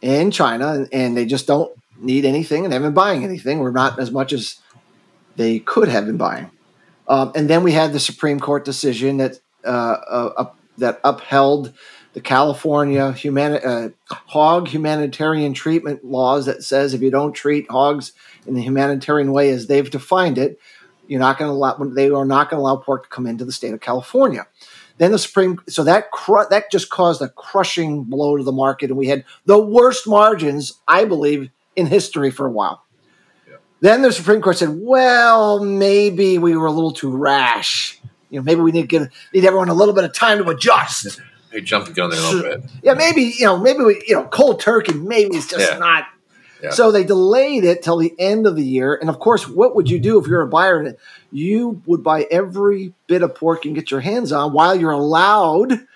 in 0.00 0.30
China, 0.30 0.86
and, 0.92 1.16
they 1.16 1.26
just 1.26 1.46
don't 1.46 1.72
need 1.98 2.24
anything, 2.24 2.64
and 2.64 2.72
haven't 2.72 2.88
been 2.88 2.94
buying 2.94 3.24
anything, 3.24 3.58
We're 3.58 3.70
not 3.70 3.98
as 3.98 4.10
much 4.10 4.32
as 4.32 4.60
they 5.36 5.58
could 5.58 5.88
have 5.88 6.06
been 6.06 6.16
buying. 6.16 6.50
Um, 7.08 7.32
and 7.34 7.48
then 7.48 7.62
we 7.62 7.72
had 7.72 7.92
the 7.92 8.00
Supreme 8.00 8.38
Court 8.38 8.64
decision 8.64 9.16
that 9.16 9.40
uh, 9.64 10.30
uh, 10.36 10.50
that 10.76 11.00
upheld 11.04 11.72
the 12.12 12.20
California 12.20 13.12
humani- 13.12 13.62
uh, 13.64 13.90
hog 14.10 14.68
humanitarian 14.68 15.54
treatment 15.54 16.04
laws 16.04 16.46
that 16.46 16.62
says 16.62 16.94
if 16.94 17.00
you 17.00 17.10
don't 17.10 17.32
treat 17.32 17.70
hogs 17.70 18.12
in 18.46 18.54
the 18.54 18.62
humanitarian 18.62 19.32
way 19.32 19.50
as 19.50 19.66
they've 19.66 19.90
defined 19.90 20.38
it, 20.38 20.58
you're 21.06 21.20
not 21.20 21.38
going 21.38 21.48
to 21.48 21.54
allow 21.54 21.74
they 21.94 22.10
are 22.10 22.24
not 22.24 22.50
going 22.50 22.58
to 22.58 22.62
allow 22.62 22.76
pork 22.76 23.04
to 23.04 23.08
come 23.08 23.26
into 23.26 23.44
the 23.44 23.52
state 23.52 23.72
of 23.72 23.80
California. 23.80 24.46
Then 24.98 25.12
the 25.12 25.18
Supreme, 25.18 25.60
so 25.68 25.84
that 25.84 26.10
cru- 26.10 26.46
that 26.50 26.70
just 26.70 26.90
caused 26.90 27.22
a 27.22 27.28
crushing 27.28 28.04
blow 28.04 28.36
to 28.36 28.42
the 28.42 28.52
market, 28.52 28.90
and 28.90 28.98
we 28.98 29.06
had 29.06 29.24
the 29.46 29.58
worst 29.58 30.06
margins, 30.06 30.74
I 30.86 31.04
believe, 31.04 31.50
in 31.76 31.86
history 31.86 32.30
for 32.30 32.46
a 32.46 32.50
while. 32.50 32.84
Yeah. 33.48 33.56
Then 33.80 34.02
the 34.02 34.12
Supreme 34.12 34.40
Court 34.40 34.58
said, 34.58 34.70
"Well, 34.72 35.62
maybe 35.64 36.38
we 36.38 36.56
were 36.56 36.66
a 36.66 36.72
little 36.72 36.90
too 36.90 37.16
rash. 37.16 38.00
You 38.30 38.40
know, 38.40 38.42
maybe 38.42 38.60
we 38.60 38.72
need 38.72 38.82
to 38.82 38.88
give 38.88 39.08
need 39.32 39.44
everyone 39.44 39.68
a 39.68 39.74
little 39.74 39.94
bit 39.94 40.04
of 40.04 40.12
time 40.12 40.38
to 40.38 40.50
adjust." 40.50 41.20
They 41.52 41.60
jumped 41.60 41.88
the 41.88 41.94
gun 41.94 42.10
there 42.10 42.20
a 42.20 42.22
little 42.22 42.42
bit. 42.42 42.70
Yeah, 42.82 42.94
maybe 42.94 43.22
you 43.22 43.46
know, 43.46 43.58
maybe 43.58 43.84
we, 43.84 44.02
you 44.06 44.14
know, 44.14 44.24
cold 44.24 44.60
turkey. 44.60 44.94
Maybe 44.94 45.36
it's 45.36 45.48
just 45.48 45.72
yeah. 45.72 45.78
not 45.78 46.04
so 46.70 46.90
they 46.90 47.04
delayed 47.04 47.64
it 47.64 47.82
till 47.82 47.96
the 47.96 48.14
end 48.18 48.46
of 48.46 48.56
the 48.56 48.64
year. 48.64 48.94
And 48.94 49.08
of 49.08 49.18
course, 49.18 49.48
what 49.48 49.76
would 49.76 49.88
you 49.88 49.98
do 49.98 50.20
if 50.20 50.26
you're 50.26 50.42
a 50.42 50.48
buyer? 50.48 50.96
You 51.30 51.82
would 51.86 52.02
buy 52.02 52.26
every 52.30 52.94
bit 53.06 53.22
of 53.22 53.34
pork 53.34 53.64
you 53.64 53.70
can 53.70 53.74
get 53.74 53.90
your 53.90 54.00
hands 54.00 54.32
on 54.32 54.52
while 54.52 54.74
you're 54.74 54.90
allowed 54.90 55.86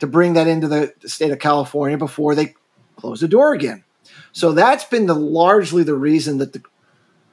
to 0.00 0.06
bring 0.06 0.34
that 0.34 0.46
into 0.46 0.68
the 0.68 0.92
state 1.06 1.30
of 1.30 1.38
California 1.38 1.96
before 1.96 2.34
they 2.34 2.54
close 2.96 3.20
the 3.20 3.28
door 3.28 3.54
again. 3.54 3.84
So 4.32 4.52
that's 4.52 4.84
been 4.84 5.06
the 5.06 5.14
largely 5.14 5.82
the 5.82 5.94
reason 5.94 6.38
that 6.38 6.52
the 6.52 6.62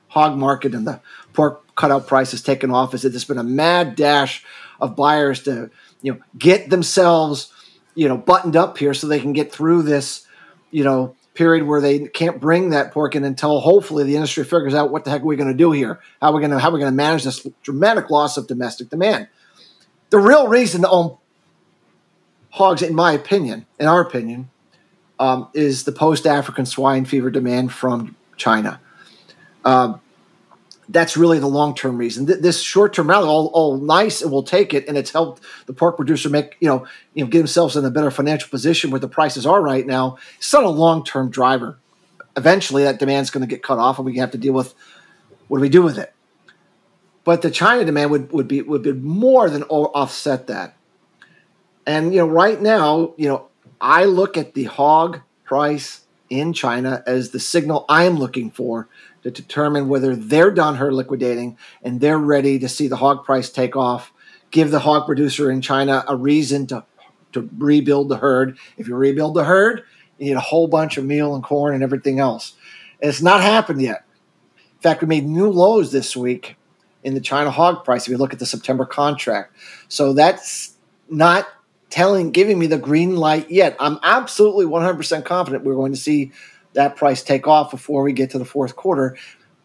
hog 0.08 0.38
market 0.38 0.76
and 0.76 0.86
the 0.86 1.00
pork 1.34 1.64
cutout 1.76 2.06
price 2.06 2.32
has 2.32 2.42
taken 2.42 2.70
off 2.70 2.94
is 2.94 3.02
that 3.02 3.10
there's 3.10 3.26
been 3.26 3.38
a 3.38 3.44
mad 3.44 3.96
dash 3.96 4.46
of 4.80 4.96
buyers 4.96 5.44
to 5.44 5.72
you 6.02 6.14
know 6.14 6.20
get 6.38 6.70
themselves 6.70 7.52
you 7.96 8.08
know 8.08 8.18
buttoned 8.18 8.56
up 8.56 8.78
here 8.78 8.94
so 8.94 9.08
they 9.08 9.20
can 9.20 9.34
get 9.34 9.52
through 9.52 9.82
this 9.82 10.28
you 10.70 10.84
know 10.84 11.16
period 11.34 11.66
where 11.66 11.82
they 11.82 12.08
can't 12.08 12.40
bring 12.40 12.72
that 12.72 12.92
pork 12.92 13.16
in 13.16 13.24
until 13.24 13.60
hopefully 13.60 14.04
the 14.04 14.16
industry 14.16 14.44
figures 14.44 14.74
out 14.74 14.92
what 14.92 15.06
the 15.06 15.12
heck 15.12 15.22
are 15.22 15.26
we 15.26 15.36
going 15.36 15.52
to 15.52 15.58
do 15.58 15.72
here? 15.72 16.00
How 16.22 16.30
are 16.30 16.34
we 16.34 16.40
going 16.40 16.52
to 16.52 16.60
how 16.60 16.70
are 16.70 16.74
we 16.74 16.80
going 16.80 16.92
to 16.92 16.96
manage 16.96 17.24
this 17.24 17.46
dramatic 17.64 18.10
loss 18.10 18.38
of 18.38 18.48
domestic 18.48 18.90
demand? 18.90 19.28
The 20.10 20.20
real 20.20 20.48
reason 20.48 20.82
to 20.82 20.90
own 20.90 21.18
hogs, 22.50 22.82
in 22.82 22.94
my 22.94 23.14
opinion, 23.14 23.66
in 23.80 23.88
our 23.88 24.02
opinion, 24.02 24.50
um, 25.20 25.48
is 25.54 25.86
the 25.86 25.92
post 25.92 26.28
African 26.28 26.66
swine 26.66 27.06
fever 27.06 27.30
demand 27.30 27.72
from 27.72 28.16
China. 28.36 28.82
Um, 29.64 30.02
that's 30.92 31.16
really 31.16 31.40
the 31.40 31.48
long 31.48 31.74
term 31.74 31.98
reason. 31.98 32.26
This 32.26 32.62
short 32.62 32.94
term 32.94 33.10
rally, 33.10 33.28
all, 33.28 33.48
all 33.48 33.78
nice, 33.78 34.22
and 34.22 34.32
we'll 34.32 34.44
take 34.44 34.74
it, 34.74 34.88
and 34.88 34.98
it's 34.98 35.12
helped 35.12 35.42
the 35.66 35.74
pork 35.74 35.96
producer 35.96 36.30
make 36.30 36.58
you 36.60 36.68
know 36.68 36.86
you 37.14 37.24
know 37.24 37.30
get 37.30 37.40
themselves 37.40 37.76
in 37.76 37.86
a 37.86 37.90
better 37.90 38.12
financial 38.12 38.50
position 38.50 38.92
where 38.92 39.00
the 39.00 39.08
prices 39.08 39.46
are 39.46 39.62
right 39.62 39.86
now. 39.86 40.18
It's 40.38 40.52
not 40.52 40.64
a 40.64 40.70
long 40.70 41.04
term 41.04 41.30
driver. 41.30 41.78
Eventually, 42.36 42.84
that 42.84 43.00
demand's 43.00 43.30
going 43.30 43.42
to 43.42 43.48
get 43.48 43.64
cut 43.64 43.80
off, 43.80 43.98
and 43.98 44.06
we 44.06 44.18
have 44.18 44.32
to 44.32 44.38
deal 44.38 44.54
with 44.54 44.74
what 45.48 45.58
do 45.58 45.62
we 45.62 45.70
do 45.70 45.82
with 45.82 45.98
it. 45.98 46.14
But 47.24 47.42
the 47.42 47.52
China 47.52 47.86
demand 47.86 48.12
would 48.12 48.32
would 48.32 48.48
be 48.48 48.62
would 48.62 48.84
be 48.84 48.94
more 48.94 49.50
than 49.50 49.64
offset 49.64 50.48
that. 50.48 50.76
And 51.86 52.14
you 52.14 52.20
know, 52.20 52.28
right 52.28 52.62
now, 52.62 53.14
you 53.18 53.28
know, 53.28 53.48
I 53.80 54.06
look 54.06 54.38
at 54.38 54.54
the 54.54 54.66
hog 54.66 55.22
price 55.46 56.02
in 56.30 56.54
China 56.54 57.04
as 57.06 57.32
the 57.32 57.40
signal 57.40 57.86
I'm 57.90 58.18
looking 58.18 58.52
for 58.52 58.88
to 59.24 59.32
determine 59.32 59.88
whether 59.88 60.16
they're 60.16 60.52
done 60.52 60.76
her 60.76 60.92
liquidating 60.92 61.58
and 61.84 62.00
they're 62.00 62.18
ready 62.18 62.60
to 62.60 62.70
see 62.70 62.88
the 62.88 62.98
hog 62.98 63.24
price 63.24 63.50
take 63.50 63.76
off, 63.76 64.12
give 64.50 64.72
the 64.72 64.80
hog 64.80 65.06
producer 65.06 65.52
in 65.52 65.62
China 65.62 66.04
a 66.08 66.16
reason 66.16 66.68
to, 66.68 66.84
to 67.34 67.50
rebuild 67.58 68.10
the 68.10 68.18
herd. 68.18 68.58
If 68.78 68.88
you 68.88 68.96
rebuild 68.96 69.36
the 69.36 69.44
herd, 69.44 69.84
you 70.18 70.28
need 70.28 70.38
a 70.38 70.42
whole 70.42 70.68
bunch 70.68 70.98
of 70.98 71.06
meal 71.06 71.36
and 71.36 71.44
corn 71.44 71.74
and 71.74 71.84
everything 71.84 72.20
else. 72.20 72.54
It's 73.00 73.22
not 73.22 73.42
happened 73.42 73.82
yet. 73.82 74.06
In 74.56 74.82
fact, 74.82 75.02
we 75.02 75.08
made 75.08 75.26
new 75.26 75.50
lows 75.50 75.92
this 75.92 76.16
week 76.16 76.58
in 77.04 77.14
the 77.14 77.22
China 77.22 77.52
hog 77.52 77.84
price 77.84 78.04
if 78.04 78.10
you 78.10 78.18
look 78.18 78.34
at 78.34 78.40
the 78.40 78.46
September 78.46 78.86
contract. 78.86 79.56
So 79.88 80.14
that's 80.14 80.76
not 81.10 81.48
telling, 81.90 82.32
giving 82.32 82.58
me 82.58 82.68
the 82.68 82.78
green 82.78 83.16
light 83.16 83.52
yet. 83.52 83.76
I'm 83.80 84.00
absolutely 84.02 84.66
100% 84.66 85.26
confident 85.26 85.64
we're 85.64 85.76
going 85.76 85.92
to 85.92 86.00
see 86.00 86.32
that 86.74 86.96
price 86.96 87.24
take 87.24 87.48
off 87.48 87.72
before 87.72 88.04
we 88.04 88.14
get 88.14 88.32
to 88.32 88.40
the 88.40 88.46
fourth 88.46 88.76
quarter. 88.76 89.18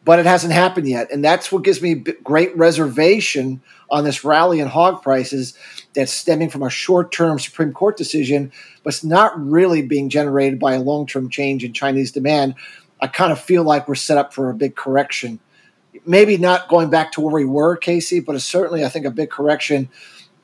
But 0.04 0.20
it 0.20 0.26
hasn't 0.26 0.52
happened 0.52 0.88
yet. 0.88 1.10
And 1.10 1.24
that's 1.24 1.50
what 1.50 1.64
gives 1.64 1.82
me 1.82 1.94
great 1.94 2.56
reservation 2.56 3.60
on 3.90 4.04
this 4.04 4.24
rally 4.24 4.60
in 4.60 4.68
hog 4.68 5.02
prices 5.02 5.54
that's 5.94 6.12
stemming 6.12 6.50
from 6.50 6.62
a 6.62 6.70
short 6.70 7.10
term 7.10 7.38
Supreme 7.38 7.72
Court 7.72 7.96
decision, 7.96 8.52
but 8.84 8.94
it's 8.94 9.04
not 9.04 9.32
really 9.38 9.82
being 9.82 10.08
generated 10.08 10.60
by 10.60 10.74
a 10.74 10.80
long 10.80 11.06
term 11.06 11.28
change 11.28 11.64
in 11.64 11.72
Chinese 11.72 12.12
demand. 12.12 12.54
I 13.00 13.08
kind 13.08 13.32
of 13.32 13.40
feel 13.40 13.64
like 13.64 13.88
we're 13.88 13.96
set 13.96 14.16
up 14.16 14.32
for 14.32 14.48
a 14.48 14.54
big 14.54 14.76
correction. 14.76 15.40
Maybe 16.04 16.36
not 16.36 16.68
going 16.68 16.88
back 16.88 17.12
to 17.12 17.20
where 17.20 17.34
we 17.34 17.44
were, 17.44 17.76
Casey, 17.76 18.20
but 18.20 18.40
certainly, 18.40 18.84
I 18.84 18.88
think, 18.88 19.06
a 19.06 19.10
big 19.10 19.30
correction 19.30 19.88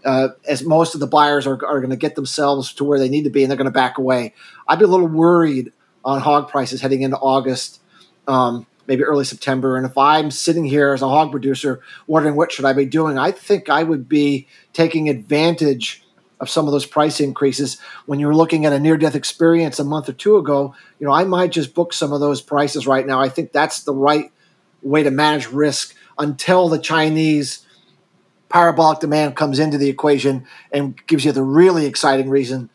uh, 0.05 0.29
as 0.47 0.65
most 0.65 0.95
of 0.95 1.01
the 1.01 1.07
buyers 1.07 1.47
are, 1.47 1.65
are 1.65 1.81
going 1.81 1.91
to 1.91 1.97
get 1.97 2.15
themselves 2.15 2.73
to 2.75 2.85
where 2.85 2.99
they 2.99 3.09
need 3.09 3.25
to 3.25 3.31
be 3.31 3.43
and 3.43 3.51
they're 3.51 3.57
going 3.57 3.67
to 3.67 3.71
back 3.71 3.99
away. 3.99 4.35
I'd 4.67 4.79
be 4.79 4.85
a 4.85 4.89
little 4.89 5.07
worried 5.07 5.73
on 6.05 6.21
hog 6.21 6.49
prices 6.49 6.81
heading 6.81 7.03
into 7.03 7.17
August, 7.17 7.81
um, 8.27 8.67
maybe 8.87 9.05
early 9.05 9.25
September. 9.25 9.77
And 9.77 9.87
if 9.87 9.97
I'm 9.97 10.31
sitting 10.31 10.65
here 10.65 10.93
as 10.93 11.03
a 11.03 11.09
hog 11.09 11.31
producer 11.31 11.81
wondering 12.07 12.37
what 12.37 12.53
should 12.53 12.65
I 12.65 12.73
be 12.73 12.87
doing, 12.87 13.19
I 13.19 13.31
think 13.31 13.69
I 13.69 13.83
would 13.83 14.09
be 14.09 14.47
taking 14.73 15.09
advantage 15.09 16.05
of 16.41 16.51
some 16.51 16.67
of 16.67 16.73
those 16.73 16.87
price 16.87 17.21
increases. 17.21 17.79
When 18.07 18.19
you 18.19 18.27
were 18.27 18.35
looking 18.35 18.67
at 18.67 18.73
a 18.73 18.81
near 18.81 18.97
death 18.97 19.15
experience 19.15 19.79
a 19.79 19.85
month 19.85 20.09
or 20.09 20.13
two 20.13 20.37
ago, 20.37 20.75
you 20.99 21.07
know, 21.07 21.13
I 21.13 21.25
might 21.25 21.53
just 21.53 21.73
book 21.73 21.93
some 21.93 22.13
of 22.13 22.21
those 22.21 22.43
prices 22.43 22.87
right 22.87 23.07
now. 23.07 23.21
I 23.21 23.29
think 23.29 23.53
that's 23.53 23.85
the 23.85 23.95
right 23.95 24.33
way 24.83 25.05
to 25.05 25.11
manage 25.13 25.47
risk 25.47 25.95
until 26.19 26.69
the 26.69 26.79
Chinese 26.79 27.65
parabolic 28.49 28.99
demand 28.99 29.37
comes 29.37 29.59
into 29.59 29.79
the 29.79 29.89
equation 29.89 30.47
and 30.73 30.95
gives 31.07 31.25
you 31.25 31.33
the 31.33 31.43
really 31.43 31.87
exciting 31.87 32.29
reason 32.29 32.69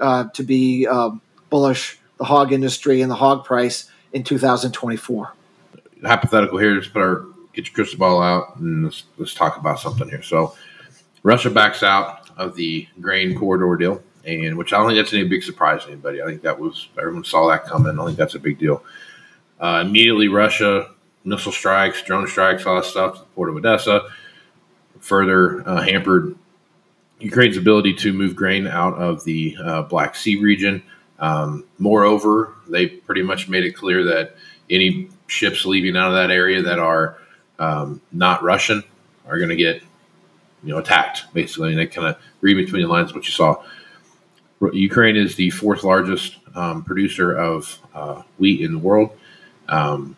uh, 0.00 0.28
to 0.32 0.42
be 0.42 0.86
uh, 0.86 1.10
bullish 1.50 1.98
the 2.18 2.24
hog 2.24 2.52
industry 2.52 3.00
and 3.00 3.10
the 3.10 3.16
hog 3.16 3.44
price 3.44 3.90
in 4.12 4.22
2024. 4.22 5.32
Hypothetical 6.04 6.58
here, 6.58 6.78
just 6.78 6.92
put 6.92 7.02
our 7.02 7.26
get 7.52 7.66
your 7.66 7.74
crystal 7.74 7.98
ball 7.98 8.22
out 8.22 8.56
and 8.56 8.84
let's, 8.84 9.04
let's 9.16 9.34
talk 9.34 9.56
about 9.56 9.80
something 9.80 10.08
here. 10.08 10.22
So, 10.22 10.54
Russia 11.24 11.50
backs 11.50 11.82
out 11.82 12.30
of 12.36 12.54
the 12.54 12.86
grain 13.00 13.36
corridor 13.36 13.76
deal, 13.76 14.02
and 14.24 14.56
which 14.56 14.72
I 14.72 14.78
don't 14.78 14.88
think 14.88 14.98
that's 14.98 15.12
any 15.12 15.24
big 15.24 15.42
surprise 15.42 15.84
to 15.84 15.90
anybody. 15.90 16.22
I 16.22 16.26
think 16.26 16.42
that 16.42 16.58
was 16.58 16.88
everyone 16.98 17.24
saw 17.24 17.48
that 17.48 17.64
coming. 17.64 17.98
I 17.98 18.04
think 18.04 18.16
that's 18.16 18.36
a 18.36 18.38
big 18.38 18.58
deal. 18.58 18.84
Uh, 19.60 19.82
immediately, 19.84 20.28
Russia 20.28 20.90
missile 21.24 21.52
strikes, 21.52 22.02
drone 22.02 22.26
strikes, 22.28 22.64
all 22.64 22.76
that 22.76 22.84
stuff 22.84 23.14
to 23.14 23.20
the 23.20 23.26
port 23.26 23.50
of 23.50 23.56
Odessa 23.56 24.08
further 25.00 25.66
uh, 25.68 25.80
hampered 25.80 26.36
Ukraine's 27.20 27.56
ability 27.56 27.94
to 27.94 28.12
move 28.12 28.36
grain 28.36 28.66
out 28.66 28.94
of 28.94 29.24
the 29.24 29.56
uh, 29.62 29.82
Black 29.82 30.14
Sea 30.14 30.36
region. 30.36 30.82
Um, 31.18 31.64
moreover, 31.78 32.54
they 32.68 32.86
pretty 32.86 33.22
much 33.22 33.48
made 33.48 33.64
it 33.64 33.72
clear 33.72 34.04
that 34.04 34.36
any 34.70 35.08
ships 35.26 35.64
leaving 35.64 35.96
out 35.96 36.08
of 36.08 36.14
that 36.14 36.30
area 36.30 36.62
that 36.62 36.78
are 36.78 37.18
um, 37.58 38.00
not 38.12 38.42
Russian 38.42 38.82
are 39.26 39.38
going 39.38 39.50
to 39.50 39.56
get, 39.56 39.82
you 40.62 40.72
know, 40.72 40.78
attacked 40.78 41.32
basically. 41.34 41.70
And 41.70 41.78
they 41.78 41.86
kind 41.86 42.08
of 42.08 42.16
read 42.40 42.54
between 42.54 42.82
the 42.82 42.88
lines 42.88 43.14
what 43.14 43.26
you 43.26 43.32
saw. 43.32 43.62
Ukraine 44.72 45.16
is 45.16 45.36
the 45.36 45.50
fourth 45.50 45.84
largest 45.84 46.36
um, 46.54 46.82
producer 46.82 47.36
of 47.36 47.78
uh, 47.94 48.22
wheat 48.38 48.60
in 48.60 48.72
the 48.72 48.78
world. 48.78 49.10
Um, 49.68 50.16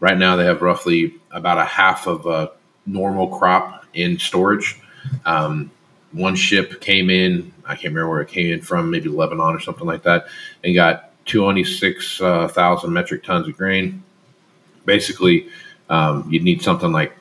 right 0.00 0.18
now, 0.18 0.36
they 0.36 0.44
have 0.44 0.60
roughly 0.60 1.14
about 1.30 1.58
a 1.58 1.64
half 1.64 2.06
of 2.06 2.26
a 2.26 2.52
normal 2.84 3.28
crop 3.28 3.84
in 3.94 4.18
storage. 4.18 4.80
Um, 5.24 5.70
one 6.12 6.34
ship 6.34 6.80
came 6.80 7.10
in, 7.10 7.52
I 7.64 7.74
can't 7.74 7.94
remember 7.94 8.10
where 8.10 8.20
it 8.20 8.28
came 8.28 8.52
in 8.52 8.62
from, 8.62 8.90
maybe 8.90 9.08
Lebanon 9.08 9.54
or 9.54 9.60
something 9.60 9.86
like 9.86 10.02
that, 10.04 10.26
and 10.64 10.74
got 10.74 11.10
26,000 11.26 12.26
uh, 12.26 12.90
metric 12.90 13.22
tons 13.22 13.46
of 13.46 13.56
grain. 13.56 14.02
Basically, 14.84 15.48
um, 15.90 16.26
you'd 16.30 16.42
need 16.42 16.62
something 16.62 16.92
like 16.92 17.12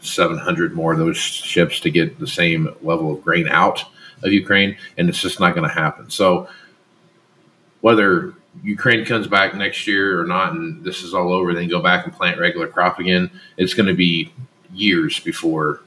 700 0.00 0.74
more 0.74 0.92
of 0.92 0.98
those 0.98 1.16
ships 1.16 1.80
to 1.80 1.90
get 1.90 2.18
the 2.18 2.26
same 2.26 2.74
level 2.82 3.12
of 3.12 3.24
grain 3.24 3.48
out 3.48 3.84
of 4.22 4.32
Ukraine, 4.32 4.76
and 4.98 5.08
it's 5.08 5.20
just 5.20 5.40
not 5.40 5.54
going 5.54 5.68
to 5.68 5.74
happen. 5.74 6.10
So, 6.10 6.48
whether 7.80 8.34
Ukraine 8.62 9.06
comes 9.06 9.26
back 9.26 9.54
next 9.54 9.86
year 9.86 10.20
or 10.20 10.26
not, 10.26 10.52
and 10.52 10.84
this 10.84 11.02
is 11.02 11.14
all 11.14 11.32
over, 11.32 11.54
then 11.54 11.68
go 11.68 11.80
back 11.80 12.04
and 12.04 12.14
plant 12.14 12.38
regular 12.38 12.68
crop 12.68 12.98
again, 12.98 13.30
it's 13.56 13.72
going 13.72 13.86
to 13.86 13.94
be 13.94 14.32
years 14.72 15.18
before 15.20 15.80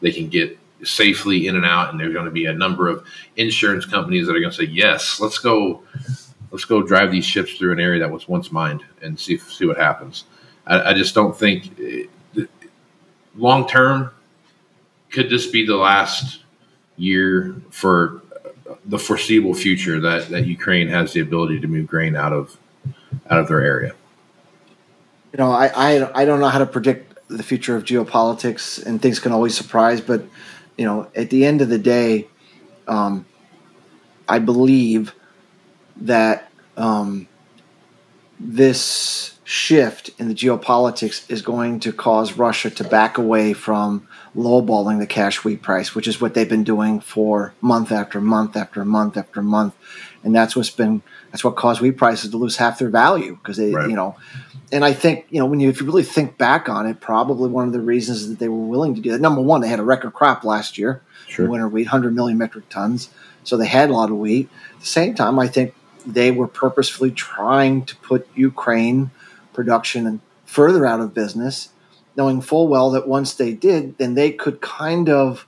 they 0.00 0.10
can 0.10 0.28
get 0.28 0.58
safely 0.84 1.46
in 1.46 1.56
and 1.56 1.64
out. 1.64 1.90
And 1.90 2.00
there's 2.00 2.12
going 2.12 2.24
to 2.24 2.30
be 2.30 2.46
a 2.46 2.52
number 2.52 2.88
of 2.88 3.04
insurance 3.36 3.86
companies 3.86 4.26
that 4.26 4.36
are 4.36 4.40
going 4.40 4.50
to 4.50 4.56
say, 4.56 4.64
"Yes, 4.64 5.20
let's 5.20 5.38
go, 5.38 5.82
let's 6.50 6.64
go 6.64 6.82
drive 6.82 7.10
these 7.10 7.24
ships 7.24 7.54
through 7.54 7.72
an 7.72 7.80
area 7.80 8.00
that 8.00 8.10
was 8.10 8.28
once 8.28 8.52
mined 8.52 8.84
and 9.02 9.18
see 9.18 9.38
see 9.38 9.66
what 9.66 9.76
happens." 9.76 10.24
I, 10.66 10.90
I 10.90 10.94
just 10.94 11.14
don't 11.14 11.36
think 11.36 11.78
eh, 11.80 12.06
long 13.36 13.66
term 13.68 14.10
could 15.10 15.30
this 15.30 15.46
be 15.46 15.66
the 15.66 15.76
last 15.76 16.42
year 16.96 17.54
for 17.70 18.22
the 18.86 18.98
foreseeable 18.98 19.54
future 19.54 20.00
that 20.00 20.28
that 20.28 20.46
Ukraine 20.46 20.88
has 20.88 21.12
the 21.12 21.20
ability 21.20 21.60
to 21.60 21.68
move 21.68 21.86
grain 21.86 22.16
out 22.16 22.32
of 22.32 22.56
out 23.30 23.38
of 23.38 23.48
their 23.48 23.60
area. 23.60 23.94
You 25.32 25.38
know, 25.38 25.52
I 25.52 25.66
I, 25.68 26.22
I 26.22 26.24
don't 26.24 26.40
know 26.40 26.48
how 26.48 26.58
to 26.58 26.66
predict 26.66 27.14
the 27.28 27.42
future 27.42 27.76
of 27.76 27.84
geopolitics, 27.84 28.84
and 28.84 29.00
things 29.02 29.18
can 29.18 29.32
always 29.32 29.56
surprise. 29.56 30.00
But 30.00 30.24
you 30.76 30.84
know, 30.84 31.10
at 31.14 31.30
the 31.30 31.44
end 31.44 31.62
of 31.62 31.68
the 31.68 31.78
day, 31.78 32.28
um, 32.88 33.26
I 34.28 34.38
believe 34.38 35.14
that 35.96 36.50
um, 36.76 37.28
this 38.38 39.35
shift 39.48 40.10
in 40.18 40.26
the 40.26 40.34
geopolitics 40.34 41.30
is 41.30 41.40
going 41.40 41.78
to 41.78 41.92
cause 41.92 42.32
Russia 42.32 42.68
to 42.68 42.82
back 42.82 43.16
away 43.16 43.52
from 43.52 44.04
lowballing 44.34 44.98
the 44.98 45.06
cash 45.06 45.44
wheat 45.44 45.62
price, 45.62 45.94
which 45.94 46.08
is 46.08 46.20
what 46.20 46.34
they've 46.34 46.48
been 46.48 46.64
doing 46.64 46.98
for 46.98 47.54
month 47.60 47.92
after 47.92 48.20
month 48.20 48.56
after 48.56 48.84
month 48.84 49.16
after 49.16 49.40
month, 49.40 49.72
and 50.24 50.34
that's 50.34 50.56
what's 50.56 50.70
been 50.70 51.00
that's 51.30 51.44
what 51.44 51.54
caused 51.54 51.80
wheat 51.80 51.92
prices 51.92 52.32
to 52.32 52.36
lose 52.36 52.56
half 52.56 52.80
their 52.80 52.90
value 52.90 53.36
because 53.36 53.56
they, 53.56 53.70
right. 53.70 53.88
you 53.88 53.94
know, 53.94 54.16
and 54.72 54.84
I 54.84 54.92
think 54.92 55.26
you 55.30 55.38
know 55.38 55.46
when 55.46 55.60
you 55.60 55.68
if 55.68 55.80
you 55.80 55.86
really 55.86 56.02
think 56.02 56.36
back 56.36 56.68
on 56.68 56.84
it, 56.84 56.98
probably 56.98 57.48
one 57.48 57.68
of 57.68 57.72
the 57.72 57.80
reasons 57.80 58.28
that 58.28 58.40
they 58.40 58.48
were 58.48 58.56
willing 58.56 58.96
to 58.96 59.00
do 59.00 59.12
that. 59.12 59.20
Number 59.20 59.42
one, 59.42 59.60
they 59.60 59.68
had 59.68 59.78
a 59.78 59.84
record 59.84 60.12
crop 60.12 60.42
last 60.42 60.76
year, 60.76 61.02
sure. 61.28 61.48
winter 61.48 61.68
wheat, 61.68 61.84
100 61.84 62.12
million 62.12 62.36
metric 62.36 62.68
tons, 62.68 63.10
so 63.44 63.56
they 63.56 63.68
had 63.68 63.90
a 63.90 63.92
lot 63.92 64.10
of 64.10 64.16
wheat. 64.16 64.48
At 64.74 64.80
the 64.80 64.86
same 64.86 65.14
time, 65.14 65.38
I 65.38 65.46
think 65.46 65.72
they 66.04 66.32
were 66.32 66.48
purposefully 66.48 67.12
trying 67.12 67.84
to 67.84 67.94
put 67.98 68.28
Ukraine 68.34 69.12
production 69.56 70.06
and 70.06 70.20
further 70.44 70.86
out 70.86 71.00
of 71.00 71.12
business, 71.12 71.70
knowing 72.16 72.40
full 72.40 72.68
well 72.68 72.90
that 72.90 73.08
once 73.08 73.34
they 73.34 73.52
did, 73.52 73.98
then 73.98 74.14
they 74.14 74.30
could 74.30 74.60
kind 74.60 75.08
of 75.08 75.46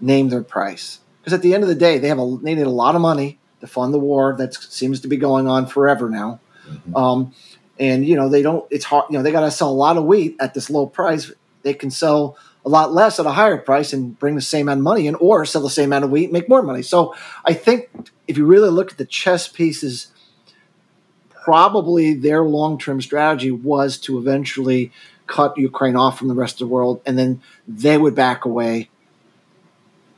name 0.00 0.28
their 0.28 0.44
price. 0.44 1.00
Because 1.20 1.32
at 1.32 1.42
the 1.42 1.54
end 1.54 1.64
of 1.64 1.68
the 1.68 1.74
day, 1.74 1.98
they 1.98 2.08
have 2.08 2.20
a 2.20 2.38
they 2.40 2.54
need 2.54 2.62
a 2.62 2.70
lot 2.70 2.94
of 2.94 3.00
money 3.00 3.38
to 3.60 3.66
fund 3.66 3.92
the 3.92 3.98
war 3.98 4.36
that 4.38 4.54
seems 4.54 5.00
to 5.00 5.08
be 5.08 5.16
going 5.16 5.48
on 5.48 5.66
forever 5.66 6.08
now. 6.08 6.38
Mm-hmm. 6.68 6.94
Um, 6.94 7.34
and 7.78 8.06
you 8.06 8.16
know 8.16 8.28
they 8.28 8.42
don't 8.42 8.66
it's 8.70 8.84
hard 8.84 9.04
you 9.10 9.16
know 9.16 9.22
they 9.22 9.32
got 9.32 9.40
to 9.40 9.50
sell 9.50 9.70
a 9.70 9.72
lot 9.72 9.96
of 9.96 10.04
wheat 10.04 10.36
at 10.40 10.54
this 10.54 10.70
low 10.70 10.86
price 10.86 11.32
they 11.62 11.74
can 11.74 11.90
sell 11.90 12.36
a 12.64 12.68
lot 12.68 12.92
less 12.92 13.20
at 13.20 13.26
a 13.26 13.32
higher 13.32 13.58
price 13.58 13.92
and 13.92 14.18
bring 14.18 14.34
the 14.34 14.40
same 14.40 14.66
amount 14.66 14.78
of 14.78 14.84
money 14.84 15.06
in 15.06 15.14
or 15.16 15.44
sell 15.44 15.62
the 15.62 15.70
same 15.70 15.86
amount 15.86 16.04
of 16.04 16.10
wheat 16.10 16.32
make 16.32 16.48
more 16.48 16.62
money 16.62 16.82
so 16.82 17.14
i 17.44 17.52
think 17.52 17.90
if 18.26 18.36
you 18.36 18.46
really 18.46 18.70
look 18.70 18.92
at 18.92 18.98
the 18.98 19.04
chess 19.04 19.48
pieces 19.48 20.08
probably 21.46 22.12
their 22.12 22.42
long-term 22.42 23.00
strategy 23.00 23.52
was 23.52 23.98
to 23.98 24.18
eventually 24.18 24.90
cut 25.28 25.56
ukraine 25.56 25.94
off 25.94 26.18
from 26.18 26.26
the 26.26 26.34
rest 26.34 26.56
of 26.56 26.58
the 26.58 26.74
world 26.74 27.00
and 27.06 27.16
then 27.16 27.40
they 27.68 27.96
would 27.96 28.16
back 28.16 28.44
away 28.44 28.88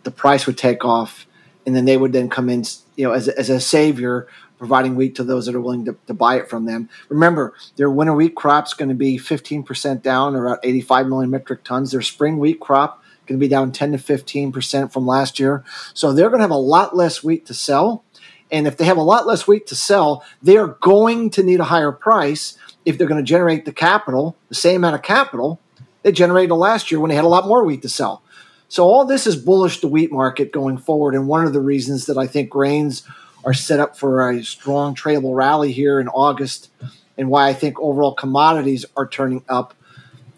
the 0.05 0.11
price 0.11 0.47
would 0.47 0.57
take 0.57 0.87
off 0.87 1.27
and 1.67 1.77
then 1.77 1.85
they 1.85 1.99
would 1.99 2.15
then 2.15 2.31
come 2.31 2.49
in 2.49 2.65
you 2.97 3.05
know 3.05 3.13
as, 3.13 3.29
as 3.29 3.51
a 3.51 3.61
savior 3.61 4.27
providing 4.57 4.97
wheat 4.97 5.17
to 5.17 5.23
those 5.23 5.45
that 5.45 5.55
are 5.55 5.61
willing 5.61 5.85
to, 5.85 5.95
to 6.07 6.15
buy 6.15 6.37
it 6.37 6.49
from 6.51 6.65
them. 6.65 6.89
Remember, 7.09 7.55
their 7.77 7.89
winter 7.89 8.15
wheat 8.15 8.35
crop's 8.35 8.75
going 8.75 8.89
to 8.89 8.95
be 8.95 9.17
15% 9.17 10.03
down, 10.03 10.35
or 10.35 10.47
about 10.47 10.59
85 10.65 11.07
million 11.07 11.31
metric 11.31 11.63
tons. 11.63 11.93
Their 11.93 12.03
spring 12.03 12.39
wheat 12.39 12.59
crop 12.59 13.01
going 13.29 13.39
to 13.39 13.45
be 13.45 13.49
down 13.49 13.71
10 13.71 13.93
to 13.93 13.99
15% 13.99 14.93
from 14.93 15.07
last 15.07 15.39
year. 15.39 15.63
So 15.95 16.13
they're 16.13 16.29
going 16.29 16.41
to 16.41 16.45
have 16.45 16.51
a 16.51 16.57
lot 16.57 16.97
less 16.97 17.23
wheat 17.23 17.47
to 17.47 17.55
sell. 17.55 18.03
And 18.51 18.67
if 18.67 18.77
they 18.77 18.85
have 18.85 18.97
a 18.97 19.03
lot 19.03 19.27
less 19.27 19.47
wheat 19.47 19.67
to 19.69 19.75
sell, 19.75 20.25
they're 20.43 20.69
going 20.69 21.31
to 21.31 21.43
need 21.43 21.61
a 21.61 21.65
higher 21.65 21.93
price 21.93 22.57
if 22.85 22.97
they're 22.97 23.07
going 23.07 23.23
to 23.23 23.29
generate 23.29 23.65
the 23.65 23.73
capital, 23.73 24.37
the 24.49 24.55
same 24.55 24.77
amount 24.77 24.95
of 24.95 25.03
capital 25.03 25.61
they 26.03 26.13
generated 26.13 26.57
last 26.57 26.91
year 26.91 27.01
when 27.01 27.11
they 27.11 27.15
had 27.15 27.25
a 27.25 27.29
lot 27.29 27.47
more 27.47 27.65
wheat 27.65 27.83
to 27.83 27.89
sell. 27.89 28.23
So 28.69 28.85
all 28.85 29.05
this 29.05 29.27
is 29.27 29.37
bullish 29.37 29.81
the 29.81 29.89
wheat 29.89 30.13
market 30.13 30.53
going 30.53 30.79
forward. 30.79 31.15
And 31.15 31.27
one 31.27 31.47
of 31.47 31.53
the 31.53 31.61
reasons 31.61 32.07
that 32.07 32.19
I 32.19 32.27
think 32.27 32.51
grains 32.51 33.03
are 33.45 33.55
set 33.55 33.81
up 33.81 33.97
for 33.97 34.31
a 34.31 34.45
strong 34.45 34.95
tradable 34.95 35.35
rally 35.35 35.73
here 35.73 36.01
in 36.01 36.09
August, 36.09 36.71
and 37.17 37.31
why 37.31 37.49
I 37.49 37.55
think 37.55 37.81
overall 37.81 38.15
commodities 38.15 38.85
are 38.97 39.07
turning 39.07 39.43
up. 39.49 39.75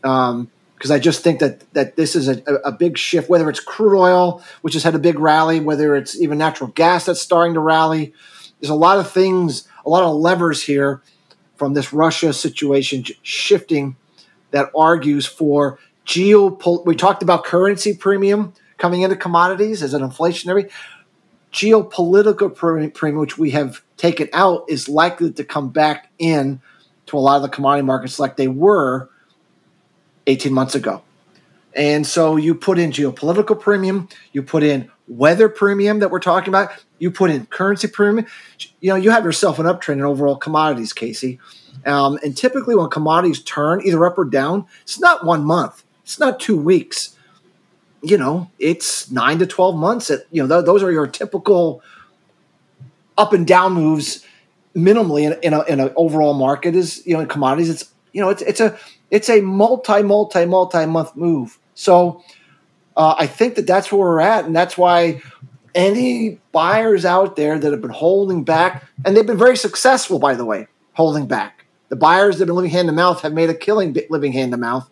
Um, 0.03 0.51
because 0.81 0.91
I 0.91 0.99
just 0.99 1.23
think 1.23 1.41
that 1.41 1.71
that 1.75 1.97
this 1.97 2.17
is 2.17 2.27
a, 2.27 2.43
a 2.65 2.73
big 2.73 2.97
shift. 2.97 3.29
Whether 3.29 3.51
it's 3.51 3.61
crude 3.61 4.01
oil, 4.01 4.43
which 4.63 4.73
has 4.73 4.83
had 4.83 4.95
a 4.95 4.99
big 4.99 5.19
rally, 5.19 5.61
whether 5.61 5.95
it's 5.95 6.19
even 6.19 6.39
natural 6.39 6.71
gas 6.71 7.05
that's 7.05 7.21
starting 7.21 7.53
to 7.53 7.61
rally, 7.61 8.15
there's 8.61 8.71
a 8.71 8.75
lot 8.75 8.99
of 8.99 9.11
things, 9.11 9.69
a 9.85 9.91
lot 9.91 10.03
of 10.03 10.17
levers 10.17 10.63
here 10.63 11.03
from 11.57 11.75
this 11.75 11.93
Russia 11.93 12.33
situation 12.33 13.05
shifting 13.21 13.97
that 14.53 14.71
argues 14.75 15.27
for 15.27 15.79
geopolitical. 16.07 16.87
We 16.87 16.97
talked 16.97 17.23
about 17.23 17.45
currency 17.45 17.95
premium 17.95 18.55
coming 18.79 19.03
into 19.03 19.17
commodities 19.17 19.83
as 19.83 19.93
an 19.93 20.01
inflationary 20.01 20.71
geopolitical 21.53 22.55
premium, 22.95 23.21
which 23.21 23.37
we 23.37 23.51
have 23.51 23.83
taken 23.99 24.31
out, 24.33 24.65
is 24.71 24.89
likely 24.89 25.31
to 25.33 25.45
come 25.45 25.69
back 25.69 26.11
in 26.19 26.63
to 27.05 27.19
a 27.19 27.21
lot 27.21 27.37
of 27.37 27.43
the 27.43 27.51
commodity 27.51 27.85
markets 27.85 28.19
like 28.19 28.37
they 28.37 28.49
were 28.49 29.11
18 30.27 30.53
months 30.53 30.75
ago. 30.75 31.03
And 31.75 32.07
so 32.07 32.37
you 32.37 32.55
put 32.55 32.79
in 32.79 32.91
geopolitical 32.91 33.59
premium, 33.59 34.09
you 34.33 34.43
put 34.43 34.63
in 34.63 34.91
weather 35.07 35.49
premium 35.49 36.01
that 36.01 36.11
we're 36.11 36.19
talking 36.21 36.49
about, 36.49 36.71
you 36.99 37.11
put 37.11 37.31
in 37.31 37.47
currency 37.47 37.89
premium. 37.89 38.27
You 38.81 38.91
know, 38.91 38.97
you 38.97 39.11
have 39.11 39.25
yourself 39.25 39.59
an 39.59 39.67
uptrend 39.67 39.95
in 39.95 40.03
overall 40.03 40.37
commodities, 40.37 40.93
Casey. 40.93 41.39
Um, 41.87 42.19
and 42.25 42.37
typically, 42.37 42.75
when 42.75 42.91
commodities 42.91 43.41
turn 43.43 43.81
either 43.85 44.05
up 44.05 44.19
or 44.19 44.25
down, 44.25 44.67
it's 44.83 44.99
not 44.99 45.25
one 45.25 45.45
month, 45.45 45.85
it's 46.03 46.19
not 46.19 46.41
two 46.41 46.57
weeks 46.59 47.17
you 48.03 48.17
know, 48.17 48.51
it's 48.59 49.11
nine 49.11 49.39
to 49.39 49.47
12 49.47 49.77
months. 49.77 50.09
That, 50.09 50.27
you 50.31 50.43
know, 50.43 50.57
th- 50.57 50.67
those 50.67 50.83
are 50.83 50.91
your 50.91 51.07
typical 51.07 51.83
up 53.19 53.33
and 53.33 53.47
down 53.47 53.73
moves 53.73 54.25
minimally 54.75 55.31
in, 55.31 55.39
in, 55.43 55.53
a, 55.53 55.63
in 55.65 55.81
an 55.81 55.93
overall 55.97 56.35
market 56.35 56.75
is, 56.75 57.05
you 57.07 57.15
know, 57.15 57.21
in 57.21 57.29
commodities, 57.29 57.69
it's, 57.69 57.93
you 58.13 58.21
know, 58.21 58.31
it's, 58.31 58.43
it's 58.43 58.61
a, 58.61 58.79
it's 59.11 59.29
a 59.29 59.41
multi, 59.41 60.03
multi, 60.03 60.45
multi 60.47 60.87
month 60.87 61.17
move. 61.17 61.59
So 61.75 62.23
uh, 62.97 63.15
I 63.19 63.27
think 63.27 63.55
that 63.55 63.67
that's 63.67 63.91
where 63.91 64.01
we're 64.01 64.21
at. 64.21 64.45
And 64.45 64.55
that's 64.55 64.77
why 64.77 65.23
any 65.75 66.39
buyers 66.53 67.05
out 67.05 67.37
there 67.37 67.59
that 67.59 67.71
have 67.71 67.81
been 67.81 67.91
holding 67.91 68.45
back, 68.45 68.85
and 69.05 69.17
they've 69.17 69.27
been 69.27 69.39
very 69.39 69.57
successful, 69.57 70.19
by 70.19 70.35
the 70.35 70.45
way, 70.45 70.67
holding 70.95 71.27
back. 71.27 71.67
The 71.89 71.97
buyers 71.97 72.37
that 72.37 72.43
have 72.43 72.49
been 72.49 72.57
living 72.57 72.71
hand 72.71 72.89
to 72.89 72.93
mouth 72.93 73.23
have 73.23 73.33
made 73.33 73.51
a 73.51 73.55
killing 73.55 73.97
living 74.11 74.33
hand 74.33 74.53
to 74.53 74.59
mouth. 74.59 74.89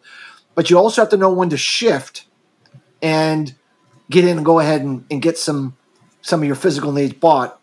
But 0.54 0.70
you 0.70 0.78
also 0.78 1.02
have 1.02 1.10
to 1.10 1.16
know 1.16 1.32
when 1.32 1.50
to 1.50 1.56
shift 1.56 2.26
and 3.00 3.54
get 4.10 4.24
in 4.24 4.38
and 4.38 4.44
go 4.44 4.58
ahead 4.58 4.80
and, 4.80 5.04
and 5.10 5.22
get 5.22 5.38
some 5.38 5.76
some 6.20 6.40
of 6.40 6.46
your 6.46 6.56
physical 6.56 6.92
needs 6.92 7.14
bought. 7.14 7.60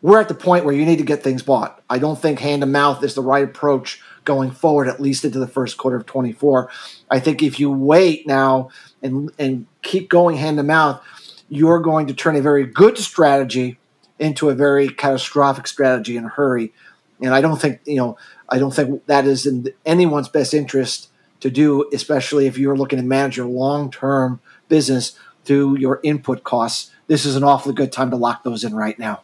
We're 0.00 0.20
at 0.20 0.28
the 0.28 0.34
point 0.34 0.64
where 0.64 0.74
you 0.74 0.86
need 0.86 0.98
to 0.98 1.04
get 1.04 1.24
things 1.24 1.42
bought. 1.42 1.82
I 1.90 1.98
don't 1.98 2.18
think 2.18 2.38
hand 2.38 2.62
to 2.62 2.66
mouth 2.66 3.02
is 3.02 3.14
the 3.14 3.22
right 3.22 3.42
approach 3.42 4.00
going 4.28 4.50
forward, 4.50 4.88
at 4.88 5.00
least 5.00 5.24
into 5.24 5.38
the 5.38 5.48
first 5.48 5.78
quarter 5.78 5.96
of 5.96 6.04
24. 6.04 6.70
I 7.10 7.18
think 7.18 7.42
if 7.42 7.58
you 7.58 7.72
wait 7.72 8.26
now 8.26 8.68
and 9.02 9.32
and 9.38 9.66
keep 9.80 10.10
going 10.10 10.36
hand 10.36 10.58
to 10.58 10.62
mouth, 10.62 11.02
you're 11.48 11.80
going 11.80 12.06
to 12.08 12.14
turn 12.14 12.36
a 12.36 12.42
very 12.42 12.66
good 12.66 12.98
strategy 12.98 13.78
into 14.18 14.50
a 14.50 14.54
very 14.54 14.90
catastrophic 14.90 15.66
strategy 15.66 16.18
in 16.18 16.26
a 16.26 16.28
hurry. 16.28 16.74
And 17.22 17.34
I 17.34 17.40
don't 17.40 17.58
think, 17.58 17.80
you 17.86 17.96
know, 17.96 18.18
I 18.50 18.58
don't 18.58 18.74
think 18.74 19.06
that 19.06 19.26
is 19.26 19.46
in 19.46 19.72
anyone's 19.86 20.28
best 20.28 20.52
interest 20.52 21.08
to 21.40 21.50
do, 21.50 21.88
especially 21.94 22.46
if 22.46 22.58
you're 22.58 22.76
looking 22.76 22.98
to 22.98 23.04
manage 23.04 23.38
your 23.38 23.46
long 23.46 23.90
term 23.90 24.40
business 24.68 25.18
through 25.44 25.78
your 25.78 26.00
input 26.02 26.44
costs. 26.44 26.90
This 27.06 27.24
is 27.24 27.34
an 27.34 27.44
awfully 27.44 27.74
good 27.74 27.92
time 27.92 28.10
to 28.10 28.16
lock 28.16 28.44
those 28.44 28.62
in 28.62 28.74
right 28.74 28.98
now. 28.98 29.22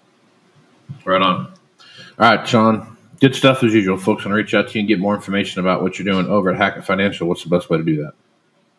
Right 1.04 1.20
on. 1.20 1.52
All 2.18 2.36
right, 2.36 2.48
Shawn. 2.48 2.93
Good 3.24 3.34
stuff 3.34 3.64
as 3.64 3.72
usual. 3.72 3.96
Folks 3.96 4.24
to 4.24 4.28
reach 4.28 4.52
out 4.52 4.68
to 4.68 4.74
you 4.74 4.80
and 4.80 4.88
get 4.88 4.98
more 4.98 5.14
information 5.14 5.58
about 5.58 5.80
what 5.80 5.98
you're 5.98 6.04
doing 6.04 6.26
over 6.26 6.50
at 6.50 6.58
Hackett 6.58 6.84
Financial. 6.84 7.26
What's 7.26 7.42
the 7.42 7.48
best 7.48 7.70
way 7.70 7.78
to 7.78 7.82
do 7.82 7.96
that? 8.02 8.12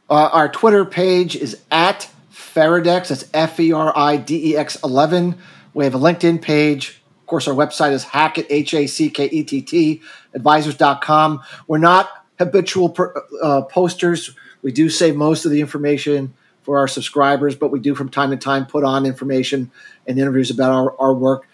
Uh, 0.08 0.30
our 0.32 0.48
Twitter 0.48 0.86
page 0.86 1.36
is 1.36 1.60
at 1.72 2.08
Feridex. 2.32 3.08
That's 3.08 3.28
F 3.34 3.60
E 3.60 3.72
R 3.72 3.92
I 3.98 4.18
D 4.18 4.52
E 4.52 4.56
X 4.56 4.78
11. 4.84 5.36
We 5.74 5.84
have 5.84 5.96
a 5.96 5.98
LinkedIn 5.98 6.44
page. 6.44 7.02
Of 7.22 7.26
course, 7.26 7.48
our 7.48 7.56
website 7.56 7.92
is 7.92 8.04
Hackett, 8.04 8.46
H 8.52 8.76
A 8.76 8.86
C 8.86 9.10
K 9.10 9.26
E 9.26 9.44
T 9.44 9.64
T, 9.64 10.04
advisors.com. 10.36 11.42
We're 11.68 11.80
not 11.80 12.08
habitual 12.38 12.90
per, 12.90 13.16
uh, 13.42 13.64
posters. 13.64 14.36
We 14.62 14.72
do 14.72 14.92
save 14.92 15.16
most 15.16 15.46
of 15.46 15.52
the 15.52 15.60
information 15.60 16.36
for 16.62 16.78
our 16.78 16.88
subscribers, 16.88 17.56
but 17.56 17.72
we 17.72 17.80
do 17.80 17.96
from 17.96 18.10
time 18.10 18.30
to 18.30 18.38
time 18.38 18.68
put 18.68 18.84
on 18.84 19.08
information 19.08 19.72
and 20.06 20.20
interviews 20.20 20.52
about 20.52 20.72
our, 20.72 20.96
our 21.00 21.16
work 21.16 21.48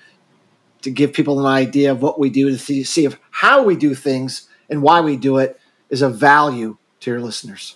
to 0.82 0.92
give 0.92 1.14
people 1.14 1.40
an 1.40 1.46
idea 1.46 1.92
of 1.92 2.02
what 2.02 2.20
we 2.20 2.30
do 2.30 2.50
to 2.50 2.58
see, 2.58 2.84
see 2.84 3.06
if 3.06 3.18
how 3.30 3.64
we 3.64 3.76
do 3.76 3.96
things 3.96 4.48
and 4.70 4.82
why 4.82 5.02
we 5.02 5.18
do 5.18 5.38
it 5.38 5.60
is 5.90 6.02
of 6.02 6.16
value 6.16 6.78
to 7.02 7.12
your 7.12 7.22
listeners. 7.22 7.76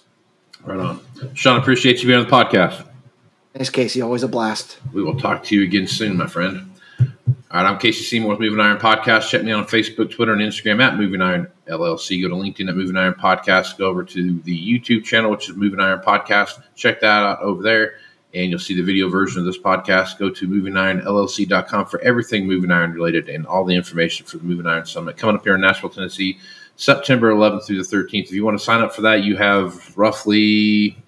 Right 0.64 0.80
on. 0.80 1.00
Shawn, 1.34 1.60
appreciate 1.60 2.02
you 2.02 2.08
being 2.08 2.20
on 2.20 2.26
the 2.26 2.32
podcast. 2.32 2.88
Thanks, 3.54 3.70
Casey. 3.70 4.02
Always 4.02 4.24
a 4.24 4.28
blast. 4.28 4.80
We 4.94 5.04
will 5.04 5.18
talk 5.18 5.44
to 5.46 5.56
you 5.56 5.64
again 5.64 5.88
soon, 5.88 6.18
my 6.18 6.28
friend. 6.28 6.72
All 7.56 7.64
right, 7.64 7.70
I'm 7.70 7.78
Casey 7.78 8.04
Seymour 8.04 8.32
with 8.32 8.40
Moving 8.42 8.60
Iron 8.60 8.78
Podcast. 8.78 9.30
Check 9.30 9.44
me 9.44 9.54
out 9.54 9.60
on 9.60 9.66
Facebook, 9.66 10.12
Twitter, 10.12 10.34
and 10.34 10.42
Instagram 10.42 10.82
at 10.82 10.98
Moving 10.98 11.22
Iron 11.22 11.48
LLC. 11.68 12.22
Go 12.22 12.28
to 12.28 12.36
LinkedIn 12.36 12.68
at 12.68 12.76
Moving 12.76 12.98
Iron 12.98 13.14
Podcast. 13.14 13.78
Go 13.78 13.86
over 13.86 14.04
to 14.04 14.40
the 14.42 14.58
YouTube 14.58 15.06
channel, 15.06 15.32
which 15.32 15.50
is 15.50 15.56
Moving 15.56 15.80
Iron 15.80 16.00
Podcast. 16.00 16.62
Check 16.76 17.00
that 17.00 17.24
out 17.24 17.42
over 17.42 17.64
there, 17.64 17.96
and 18.36 18.50
you'll 18.50 18.60
see 18.60 18.76
the 18.76 18.84
video 18.84 19.10
version 19.10 19.40
of 19.40 19.46
this 19.46 19.58
podcast. 19.58 20.20
Go 20.20 20.30
to 20.30 20.48
movingironllc.com 20.48 21.86
for 21.86 22.02
everything 22.02 22.46
Moving 22.46 22.72
Iron 22.72 22.92
related 22.92 23.30
and 23.30 23.48
all 23.48 23.64
the 23.64 23.76
information 23.76 24.26
for 24.26 24.38
the 24.38 24.44
Moving 24.44 24.68
Iron 24.68 24.86
Summit 24.86 25.18
coming 25.18 25.38
up 25.38 25.44
here 25.44 25.56
in 25.56 25.62
Nashville, 25.62 25.90
Tennessee, 25.90 26.38
September 26.76 27.32
11th 27.32 27.66
through 27.66 27.82
the 27.82 27.96
13th. 27.96 28.26
If 28.26 28.32
you 28.34 28.44
want 28.44 28.60
to 28.60 28.64
sign 28.64 28.82
up 28.82 28.94
for 28.94 29.02
that, 29.04 29.24
you 29.24 29.38
have 29.38 29.98
roughly 29.98 31.02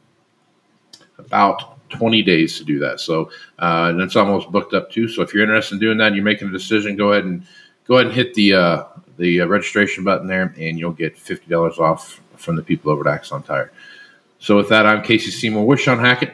about 1.17 1.77
20 1.89 2.23
days 2.23 2.57
to 2.57 2.63
do 2.63 2.79
that. 2.79 3.01
So, 3.01 3.29
uh, 3.59 3.87
and 3.89 4.01
it's 4.01 4.15
almost 4.15 4.49
booked 4.49 4.73
up 4.73 4.89
too. 4.89 5.09
So 5.09 5.21
if 5.21 5.33
you're 5.33 5.43
interested 5.43 5.75
in 5.75 5.81
doing 5.81 5.97
that, 5.97 6.07
and 6.07 6.15
you're 6.15 6.25
making 6.25 6.47
a 6.47 6.51
decision, 6.51 6.95
go 6.95 7.11
ahead 7.11 7.25
and 7.25 7.45
go 7.87 7.95
ahead 7.95 8.07
and 8.07 8.15
hit 8.15 8.33
the 8.33 8.53
uh, 8.53 8.83
the 9.17 9.41
uh, 9.41 9.47
registration 9.47 10.03
button 10.03 10.27
there, 10.27 10.53
and 10.57 10.79
you'll 10.79 10.91
get 10.91 11.17
fifty 11.17 11.47
dollars 11.47 11.77
off 11.77 12.21
from 12.35 12.55
the 12.55 12.63
people 12.63 12.91
over 12.91 13.07
at 13.07 13.13
Axon 13.13 13.43
Tire. 13.43 13.71
So 14.39 14.55
with 14.57 14.69
that, 14.69 14.85
I'm 14.85 15.01
Casey 15.01 15.31
Seymour 15.31 15.65
with 15.65 15.79
Shawn 15.79 15.99
Hackett. 15.99 16.33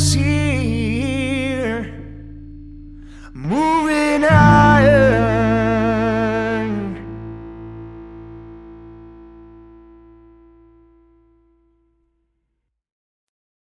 is 0.00 0.14
here, 0.14 1.92
moving 3.34 4.24
out. 4.24 4.49